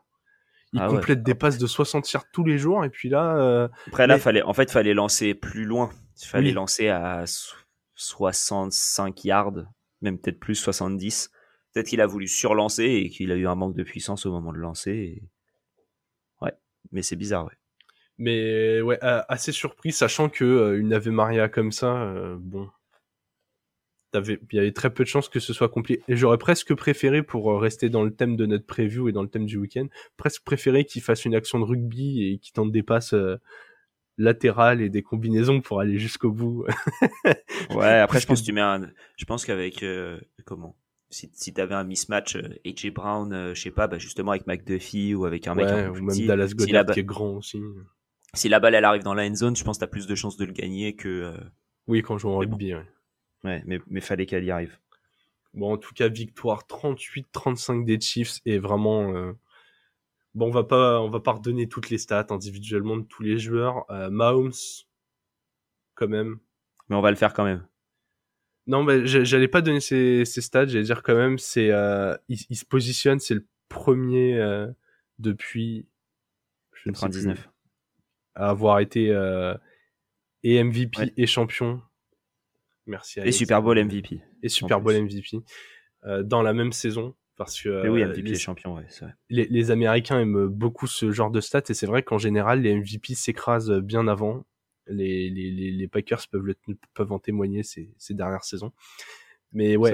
[0.72, 3.68] Il ah complète des passes de 60 yards tous les jours et puis là euh...
[3.86, 5.90] après là fallait en fait fallait lancer plus loin.
[6.20, 7.24] Il fallait lancer à
[7.94, 9.52] 65 yards,
[10.00, 11.30] même peut-être plus 70.
[11.72, 14.52] Peut-être qu'il a voulu surlancer et qu'il a eu un manque de puissance au moment
[14.52, 15.22] de lancer.
[16.40, 16.52] Ouais,
[16.90, 17.58] mais c'est bizarre, ouais.
[18.18, 22.68] Mais ouais, assez surpris, sachant que euh, une Ave Maria comme ça, euh, bon,
[24.14, 26.02] il y avait très peu de chances que ce soit compliqué.
[26.08, 29.22] Et j'aurais presque préféré, pour euh, rester dans le thème de notre preview et dans
[29.22, 32.72] le thème du week-end, presque préféré qu'il fasse une action de rugby et qu'il tente
[32.72, 33.14] des passes
[34.18, 36.64] latérales et des combinaisons pour aller jusqu'au bout.
[37.74, 38.90] ouais, après je pense que tu mets un...
[39.16, 40.76] je pense qu'avec euh, comment?
[41.10, 44.46] Si, si tu avais un mismatch AJ Brown, euh, je sais pas, bah justement avec
[44.46, 47.60] McDuffie ou avec un mec un ou même Dallas Goddard qui est grand aussi.
[48.36, 50.06] Si la balle elle arrive dans la end zone, je pense que tu as plus
[50.06, 51.34] de chances de le gagner que
[51.88, 52.86] Oui, quand on joue en rugby, ouais.
[53.44, 54.78] Ouais, mais mais fallait qu'elle y arrive.
[55.54, 59.34] Bon, en tout cas, victoire 38-35 des Chiefs et vraiment
[60.36, 63.38] Bon, on va pas, on va pas redonner toutes les stats individuellement de tous les
[63.38, 63.90] joueurs.
[63.90, 64.52] Euh, Mahomes,
[65.94, 66.36] quand même.
[66.90, 67.66] Mais on va le faire quand même.
[68.66, 70.66] Non, mais j'allais pas donner ses, stats.
[70.66, 74.70] J'allais dire quand même, c'est, euh, il, se positionne, c'est le premier euh,
[75.18, 75.86] depuis.
[76.74, 77.34] Je ne sais plus,
[78.36, 79.54] à avoir été euh,
[80.42, 81.82] et MVP et champion.
[82.86, 83.20] Merci.
[83.20, 84.20] À et Super Bowl MVP.
[84.42, 85.38] Et Super Bowl MVP
[86.04, 89.14] euh, dans la même saison parce que oui, MVP les, champion, ouais, vrai.
[89.28, 92.74] Les, les, Américains aiment beaucoup ce genre de stats et c'est vrai qu'en général les
[92.74, 94.44] MVP s'écrasent bien avant.
[94.86, 96.54] Les, les, les, Packers peuvent, le,
[96.94, 98.72] peuvent en témoigner ces, ces dernières saisons.
[99.52, 99.92] Mais ouais,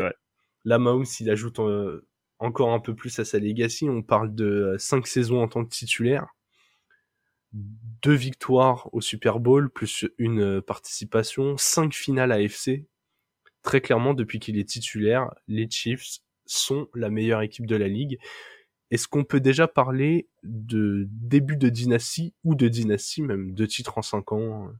[0.65, 2.07] là Mahomes il ajoute euh,
[2.39, 3.89] encore un peu plus à sa legacy.
[3.89, 6.27] On parle de 5 saisons en tant que titulaire.
[7.53, 12.87] Deux victoires au Super Bowl, plus une participation, cinq finales AFC.
[13.63, 18.19] Très clairement, depuis qu'il est titulaire, les Chiefs sont la meilleure équipe de la ligue.
[18.91, 23.99] Est-ce qu'on peut déjà parler de début de dynastie ou de dynastie même, de titres
[23.99, 24.71] en cinq ans,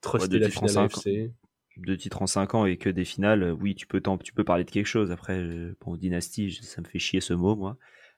[0.00, 1.32] truster la finale AFC
[1.76, 4.64] deux titres en 5 ans et que des finales, oui, tu peux, tu peux parler
[4.64, 5.10] de quelque chose.
[5.10, 7.76] Après, euh, bon, dynastie, ça me fait chier ce mot, moi.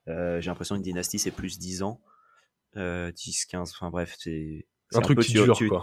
[0.08, 2.00] Euh, j'ai l'impression que dynastie, c'est plus 10 ans.
[2.76, 4.66] Euh, 10, 15, enfin bref, c'est.
[4.94, 5.82] Un, truc qui dure, quoi.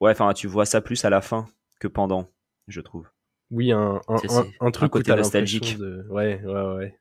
[0.00, 1.46] ouais, enfin, tu vois ça plus à la fin
[1.80, 2.30] que pendant,
[2.66, 3.08] je trouve.
[3.50, 4.16] Oui, un, un,
[4.60, 5.76] un, truc côté nostalgique.
[6.08, 6.98] Ouais, ouais, ouais.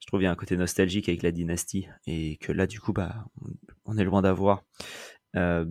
[0.00, 2.80] Je trouve qu'il y a un côté nostalgique avec la dynastie et que là, du
[2.80, 3.24] coup, bah,
[3.84, 4.64] on est loin d'avoir.
[5.36, 5.64] Euh,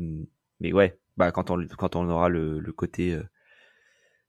[0.60, 3.24] mais ouais, bah, quand on, quand on aura le, le côté euh,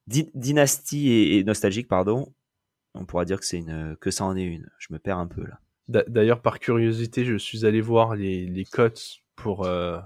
[0.06, 2.34] dynastie et, nostalgique, pardon,
[2.94, 4.68] on pourra dire que c'est une que ça en est une.
[4.78, 5.60] Je me perds un peu là.
[5.88, 9.98] D'ailleurs, par curiosité, je suis allé voir les, les cotes pour euh,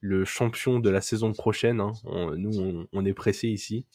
[0.00, 1.80] le champion de la saison prochaine.
[1.80, 1.92] Hein.
[2.36, 3.86] nous, on, est pressé ici.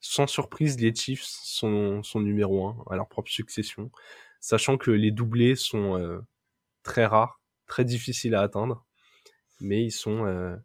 [0.00, 3.90] Sans surprise, les Chiefs sont, sont numéro 1 à leur propre succession,
[4.40, 6.20] sachant que les doublés sont euh,
[6.82, 8.86] très rares, très difficiles à atteindre,
[9.60, 10.56] mais ils sont, euh,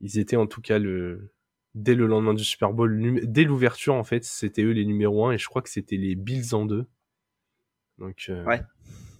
[0.00, 1.34] ils étaient en tout cas le,
[1.74, 5.32] dès le lendemain du Super Bowl, dès l'ouverture en fait, c'était eux les numéros 1
[5.32, 6.86] et je crois que c'était les Bills en deux.
[7.98, 8.62] Donc euh, ouais.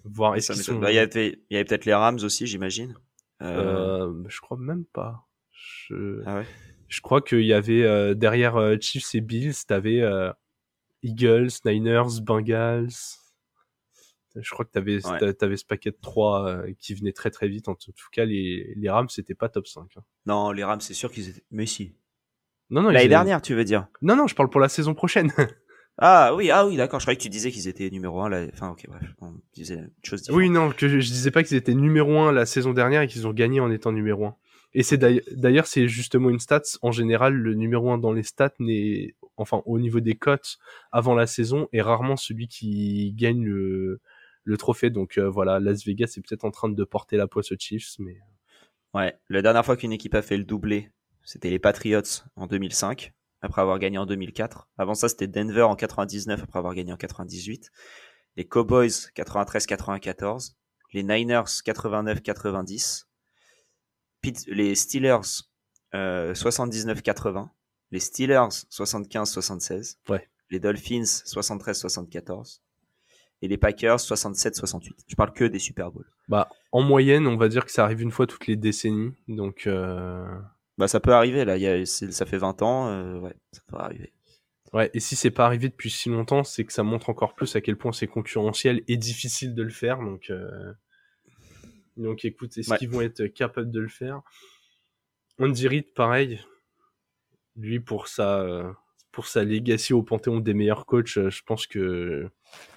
[0.06, 0.78] Voir est-ce sont...
[0.78, 2.96] Bah, il y avait, y avait peut-être les Rams aussi, j'imagine.
[3.42, 4.06] Euh...
[4.06, 5.26] Euh, je crois même pas.
[5.52, 6.46] Je, ah ouais.
[6.88, 10.02] je crois qu'il y avait euh, derrière Chiefs et Bills, t'avais
[11.02, 12.88] Eagles, Niners, Bengals.
[14.38, 15.42] Je crois que t'avais ouais.
[15.42, 17.68] avais ce paquet de 3 qui venait très très vite.
[17.68, 19.96] En tout cas, les, les Rams c'était pas top 5.
[19.96, 20.04] Hein.
[20.26, 21.44] Non, les Rams c'est sûr qu'ils étaient.
[21.50, 21.94] Mais si,
[22.70, 22.90] non, non.
[22.90, 25.32] L'année dernière, tu veux dire Non, non, je parle pour la saison prochaine.
[25.98, 27.00] ah oui, ah oui, d'accord.
[27.00, 28.28] Je croyais que tu disais qu'ils étaient numéro 1.
[28.28, 28.46] Là...
[28.52, 29.14] Enfin, ok, bref.
[29.20, 30.38] On disait une chose différente.
[30.38, 33.26] Oui, non, que je, disais pas qu'ils étaient numéro 1 la saison dernière et qu'ils
[33.26, 34.36] ont gagné en étant numéro 1.
[34.74, 36.62] Et c'est d'ailleurs, c'est justement une stat.
[36.82, 40.58] En général, le numéro 1 dans les stats n'est, enfin, au niveau des cotes
[40.92, 44.00] avant la saison, est rarement celui qui gagne le,
[44.44, 44.90] le trophée.
[44.90, 47.94] Donc euh, voilà, Las Vegas est peut-être en train de porter la poisse aux Chiefs,
[47.98, 48.18] mais.
[48.92, 50.90] Ouais, la dernière fois qu'une équipe a fait le doublé
[51.26, 53.12] c'était les Patriots en 2005,
[53.46, 54.68] après avoir gagné en 2004.
[54.78, 57.70] Avant ça, c'était Denver en 99, après avoir gagné en 98.
[58.36, 60.54] Les Cowboys 93-94.
[60.92, 63.06] Les Niners 89-90.
[64.48, 65.44] Les Steelers
[65.92, 67.38] 79-80.
[67.38, 67.44] Euh,
[67.90, 69.96] les Steelers 75-76.
[70.08, 70.28] Ouais.
[70.50, 72.60] Les Dolphins 73-74
[73.42, 74.92] et les Packers 67-68.
[75.08, 76.10] Je parle que des Super Bowls.
[76.28, 79.12] Bah, en moyenne, on va dire que ça arrive une fois toutes les décennies.
[79.28, 80.26] Donc, euh,
[80.78, 81.56] bah, ça peut arriver, là.
[81.56, 84.12] Il y a, ça fait 20 ans, euh, ouais, ça peut arriver.
[84.72, 87.56] Ouais, et si c'est pas arrivé depuis si longtemps, c'est que ça montre encore plus
[87.56, 89.98] à quel point c'est concurrentiel et difficile de le faire.
[90.00, 90.72] Donc, euh...
[91.96, 94.20] donc écoute, est-ce qu'ils vont être capables de le faire?
[95.38, 96.40] On dirait pareil.
[97.56, 98.76] Lui, pour sa,
[99.12, 102.28] pour sa legacy au panthéon des meilleurs coachs, je pense que,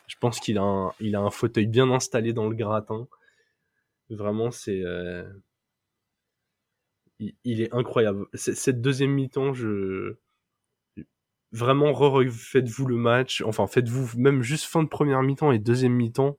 [0.07, 3.07] je pense qu'il a un, il a un fauteuil bien installé dans le gratin.
[4.09, 5.27] Vraiment, c'est, euh
[7.19, 8.27] il, est incroyable.
[8.33, 10.15] Cette deuxième mi-temps, je
[11.51, 11.93] vraiment
[12.29, 13.41] faites-vous le match.
[13.41, 16.37] Enfin, faites-vous même juste fin de première mi-temps et deuxième mi-temps.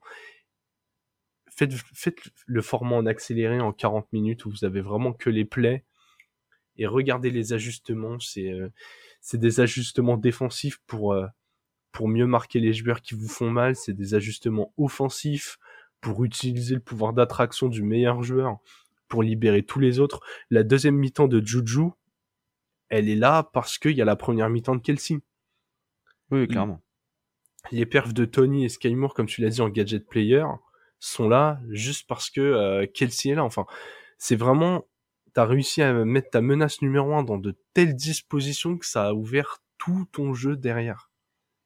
[1.48, 5.44] Faites, faites le format en accéléré en 40 minutes où vous avez vraiment que les
[5.44, 5.84] plays
[6.76, 8.18] et regardez les ajustements.
[8.18, 8.68] C'est euh,
[9.20, 11.26] c'est des ajustements défensifs pour euh,
[11.92, 13.76] pour mieux marquer les joueurs qui vous font mal.
[13.76, 15.58] C'est des ajustements offensifs
[16.00, 18.58] pour utiliser le pouvoir d'attraction du meilleur joueur
[19.10, 20.20] pour libérer tous les autres.
[20.48, 21.90] La deuxième mi-temps de Juju,
[22.88, 25.18] elle est là parce qu'il y a la première mi-temps de Kelsey.
[26.30, 26.80] Oui, clairement.
[27.72, 30.44] Les perfs de Tony et Sky Moore, comme tu l'as dit en gadget player,
[30.98, 33.44] sont là juste parce que euh, Kelsey est là.
[33.44, 33.66] Enfin,
[34.16, 34.86] c'est vraiment,
[35.34, 39.12] t'as réussi à mettre ta menace numéro un dans de telles dispositions que ça a
[39.12, 41.10] ouvert tout ton jeu derrière.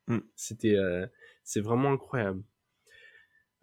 [0.08, 0.18] Mm.
[0.34, 1.06] C'était, euh,
[1.44, 2.42] c'est vraiment incroyable.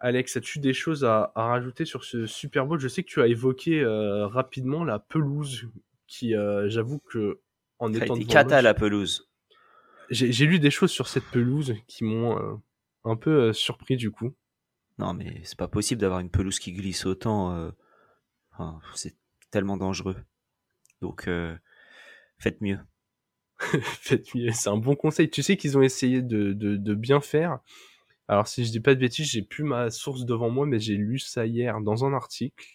[0.01, 2.79] Alex, as-tu des choses à, rajouter sur ce Super Bowl?
[2.79, 5.69] Je sais que tu as évoqué euh, rapidement la pelouse,
[6.07, 7.39] qui, euh, j'avoue que
[7.77, 9.29] en étant été cata la pelouse.
[10.09, 12.55] J'ai lu des choses sur cette pelouse qui m'ont euh,
[13.05, 14.33] un peu surpris du coup.
[14.97, 17.71] Non, mais c'est pas possible d'avoir une pelouse qui glisse autant.
[18.95, 19.15] c'est
[19.51, 20.17] tellement dangereux.
[21.01, 21.29] Donc,
[22.39, 22.79] faites mieux.
[23.59, 25.29] faites mieux, c'est un bon conseil.
[25.29, 27.59] Tu sais qu'ils ont essayé de, de bien faire
[28.31, 30.95] alors si je dis pas de bêtises, j'ai plus ma source devant moi, mais j'ai
[30.95, 32.65] lu ça hier dans un article.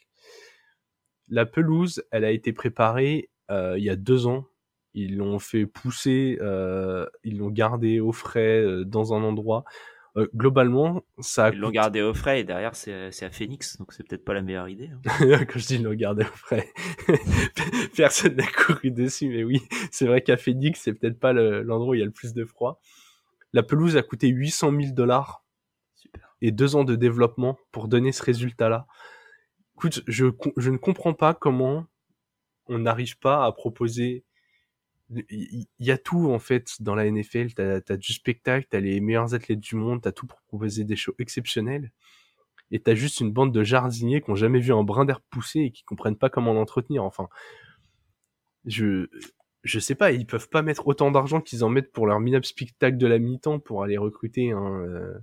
[1.29, 4.47] La pelouse, elle a été préparée euh, il y a deux ans.
[4.95, 9.65] Ils l'ont fait pousser, euh, ils l'ont gardée au frais euh, dans un endroit.
[10.35, 13.93] Globalement, ça a Ils l'ont gardé au frais et derrière c'est c'est à Phoenix, donc
[13.93, 14.89] c'est peut-être pas la meilleure idée.
[14.89, 15.01] hein.
[15.47, 16.71] Quand je dis ils l'ont gardé au frais,
[17.97, 21.91] personne n'a couru dessus, mais oui, c'est vrai qu'à Phoenix, c'est peut-être pas le- l'endroit
[21.91, 22.81] où il y a le plus de froid.
[23.53, 25.45] La pelouse a coûté 800 000 dollars.
[26.43, 28.87] Et deux ans de développement pour donner ce résultat-là.
[29.77, 30.27] Écoute, je,
[30.57, 31.87] je ne comprends pas comment
[32.67, 34.25] on n'arrive pas à proposer.
[35.11, 37.55] Il y a tout en fait dans la NFL.
[37.55, 40.97] T'as as du spectacle, t'as les meilleurs athlètes du monde, t'as tout pour proposer des
[40.97, 41.93] shows exceptionnels.
[42.73, 45.61] Et t'as juste une bande de jardiniers qui ont jamais vu un brin d'herbe pousser
[45.61, 47.05] et qui comprennent pas comment l'entretenir.
[47.05, 47.29] Enfin,
[48.65, 49.09] je
[49.63, 52.45] je sais pas, ils peuvent pas mettre autant d'argent qu'ils en mettent pour leur minable
[52.45, 55.19] spectacle de la mi-temps pour aller recruter un, euh,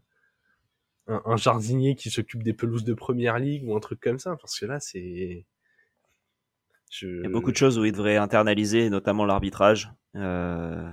[1.08, 4.36] un, un jardinier qui s'occupe des pelouses de première ligue ou un truc comme ça.
[4.38, 5.46] Parce que là, c'est.
[6.92, 7.08] Je...
[7.08, 9.92] Il y a beaucoup de choses où ils devraient internaliser, notamment l'arbitrage.
[10.16, 10.92] Euh,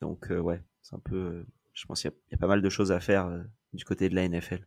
[0.00, 1.44] donc euh, ouais, c'est un peu.
[1.72, 3.42] Je pense qu'il y, a- il y a pas mal de choses à faire euh,
[3.72, 4.66] du côté de la NFL.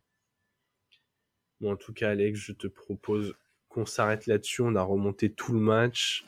[1.59, 3.35] Bon, en tout cas, Alex, je te propose
[3.69, 4.61] qu'on s'arrête là-dessus.
[4.61, 6.25] On a remonté tout le match.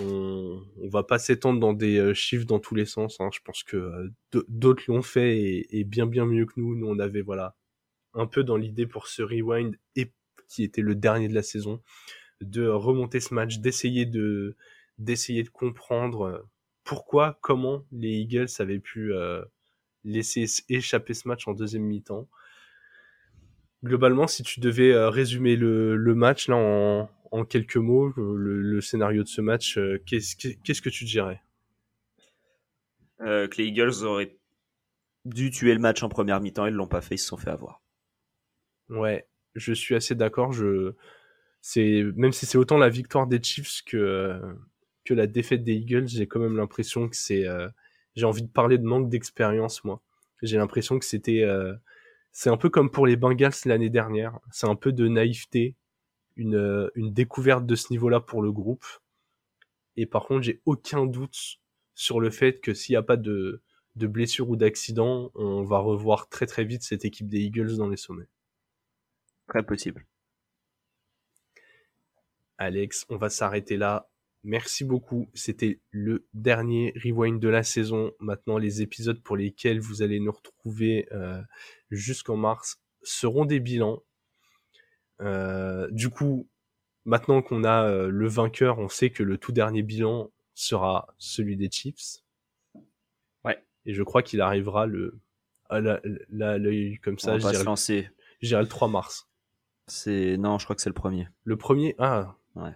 [0.00, 3.20] On, on va pas s'étendre dans des euh, chiffres dans tous les sens.
[3.20, 3.30] hein.
[3.32, 4.10] Je pense que euh,
[4.48, 6.74] d'autres l'ont fait et, bien bien mieux que nous.
[6.74, 7.56] Nous, on avait voilà
[8.14, 10.12] un peu dans l'idée pour ce rewind et
[10.48, 11.80] qui était le dernier de la saison,
[12.40, 14.56] de remonter ce match, d'essayer de
[14.98, 16.38] d'essayer de comprendre euh,
[16.84, 19.42] pourquoi, comment les Eagles avaient pu euh,
[20.04, 22.28] laisser échapper ce match en deuxième mi-temps
[23.82, 28.62] globalement, si tu devais résumer le, le match là en, en quelques mots, euh, le,
[28.62, 31.42] le scénario de ce match, euh, qu'est-ce que- tu dirais?
[33.22, 34.36] Euh, que les Eagles auraient
[35.24, 37.50] dû tuer le match en première mi-temps, ils l'ont pas fait, ils se sont fait
[37.50, 37.82] avoir.
[38.88, 40.52] Ouais, je suis assez d'accord.
[40.52, 40.92] Je,
[41.60, 44.40] c'est même si c'est autant la victoire des Chiefs que
[45.04, 47.68] que la défaite des Eagles, j'ai quand même l'impression que c'est, euh,
[48.16, 50.02] j'ai envie de parler de manque d'expérience moi.
[50.42, 51.74] J'ai l'impression que c'était, euh,
[52.32, 54.38] c'est un peu comme pour les Bengals l'année dernière.
[54.52, 55.76] C'est un peu de naïveté,
[56.36, 58.86] une euh, une découverte de ce niveau-là pour le groupe.
[59.96, 61.60] Et par contre, j'ai aucun doute
[61.94, 63.62] sur le fait que s'il n'y a pas de
[63.96, 67.88] de blessure ou d'accident, on va revoir très très vite cette équipe des Eagles dans
[67.88, 68.28] les sommets.
[69.48, 70.06] Très possible.
[72.58, 74.08] Alex, on va s'arrêter là.
[74.42, 75.28] Merci beaucoup.
[75.34, 78.12] C'était le dernier rewind de la saison.
[78.20, 81.40] Maintenant, les épisodes pour lesquels vous allez nous retrouver euh,
[81.90, 84.02] jusqu'en mars seront des bilans.
[85.20, 86.48] Euh, du coup,
[87.04, 91.56] maintenant qu'on a euh, le vainqueur, on sait que le tout dernier bilan sera celui
[91.56, 92.18] des Chiefs.
[93.44, 93.62] Ouais.
[93.86, 95.18] Et je crois qu'il arrivera le
[95.70, 97.32] à l'œil comme On ça.
[97.32, 98.10] va Je pas se lancer.
[98.40, 99.28] je dirais le 3 mars.
[99.86, 101.28] C'est non, je crois que c'est le premier.
[101.44, 102.36] Le premier, ah.
[102.54, 102.70] Ouais.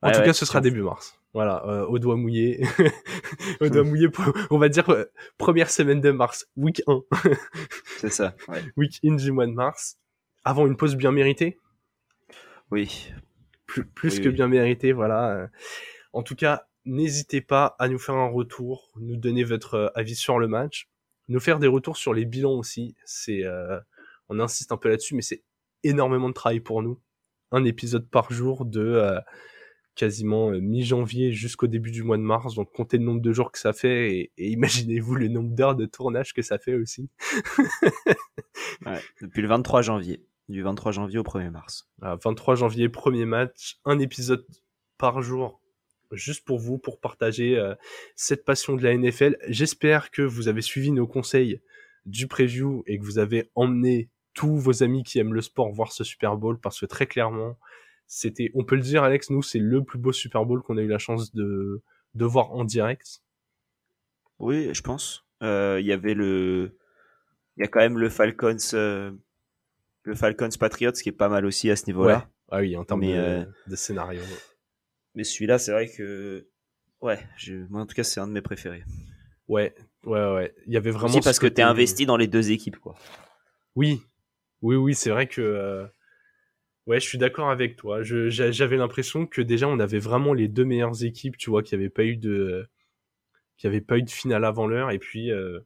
[0.00, 1.14] En Ouais, tout ouais, cas, ce sera on- début mars.
[1.34, 2.64] Voilà, euh, au doigt mouillé.
[3.60, 5.04] au doigt mouillé, pour- on va dire euh,
[5.36, 7.02] première semaine de mars, week 1,
[7.98, 8.34] C'est ça.
[8.48, 8.62] Ouais.
[8.76, 9.98] week in du mois de mars,
[10.44, 11.58] avant une pause bien méritée,
[12.70, 13.12] Oui.
[13.66, 14.34] plus, plus Oui, que oui.
[14.34, 15.30] bien méritée, voilà.
[15.36, 15.46] euh.
[16.12, 20.16] En tout cas, n'hésitez pas à nous faire un retour, nous donner votre euh, avis
[20.16, 20.88] sur le match,
[21.28, 22.96] nous faire des retours sur les bilans aussi.
[23.04, 23.78] C'est, euh,
[24.28, 25.42] on insiste un peu là-dessus, mais c'est
[25.84, 27.00] énormément de travail pour nous.
[27.50, 29.20] Un épisode par jour de euh,
[29.98, 32.54] quasiment euh, mi-janvier jusqu'au début du mois de mars.
[32.54, 35.74] Donc comptez le nombre de jours que ça fait et, et imaginez-vous le nombre d'heures
[35.74, 37.10] de tournage que ça fait aussi.
[38.86, 39.00] Ouais.
[39.20, 40.24] Depuis le 23 janvier.
[40.48, 41.88] Du 23 janvier au 1er mars.
[42.00, 44.46] Ah, 23 janvier, premier match, un épisode
[44.96, 45.60] par jour,
[46.12, 47.74] juste pour vous, pour partager euh,
[48.14, 49.36] cette passion de la NFL.
[49.48, 51.60] J'espère que vous avez suivi nos conseils
[52.06, 55.92] du preview et que vous avez emmené tous vos amis qui aiment le sport voir
[55.92, 57.58] ce Super Bowl parce que très clairement,
[58.08, 60.82] c'était, on peut le dire, Alex, nous, c'est le plus beau Super Bowl qu'on a
[60.82, 61.82] eu la chance de,
[62.14, 63.22] de voir en direct.
[64.40, 65.24] Oui, je pense.
[65.42, 66.76] Euh, Il y avait le.
[67.56, 68.56] Il y a quand même le Falcons.
[68.74, 69.12] euh,
[70.04, 72.28] Le Falcons Patriots qui est pas mal aussi à ce niveau-là.
[72.50, 74.22] Ah oui, en termes Mais, de, euh, de scénario.
[75.14, 76.48] Mais celui-là, c'est vrai que.
[77.00, 77.54] Ouais, je...
[77.68, 78.84] moi en tout cas, c'est un de mes préférés.
[79.48, 80.54] Ouais, ouais, ouais.
[80.66, 81.08] Il y avait vraiment.
[81.08, 82.96] Aussi parce ce que t'es investi dans les deux équipes, quoi.
[83.76, 84.00] Oui,
[84.62, 85.86] oui, oui, c'est vrai que
[86.88, 88.02] ouais, je suis d'accord avec toi.
[88.02, 91.90] J'avais l'impression que déjà on avait vraiment les deux meilleures équipes, tu vois, qui avait
[91.90, 92.68] pas eu de,
[93.56, 95.60] qui avait pas eu de finale avant l'heure, et puis euh,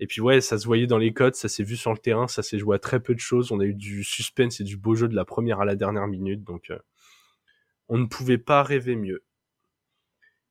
[0.00, 2.28] et puis ouais, ça se voyait dans les codes, ça s'est vu sur le terrain,
[2.28, 3.52] ça s'est joué à très peu de choses.
[3.52, 6.06] On a eu du suspense et du beau jeu de la première à la dernière
[6.06, 6.78] minute, donc euh,
[7.88, 9.24] on ne pouvait pas rêver mieux.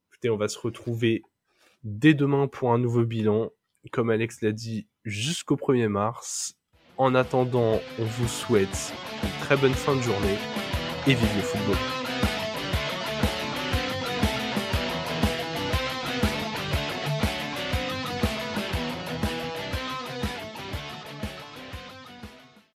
[0.10, 1.24] Écoutez, on va se retrouver
[1.84, 3.52] dès demain pour un nouveau bilan
[3.92, 6.59] comme Alex l'a dit, jusqu'au 1er mars.
[7.00, 8.92] En attendant, on vous souhaite
[9.24, 10.38] une très bonne fin de journée
[11.08, 11.99] et vive le football.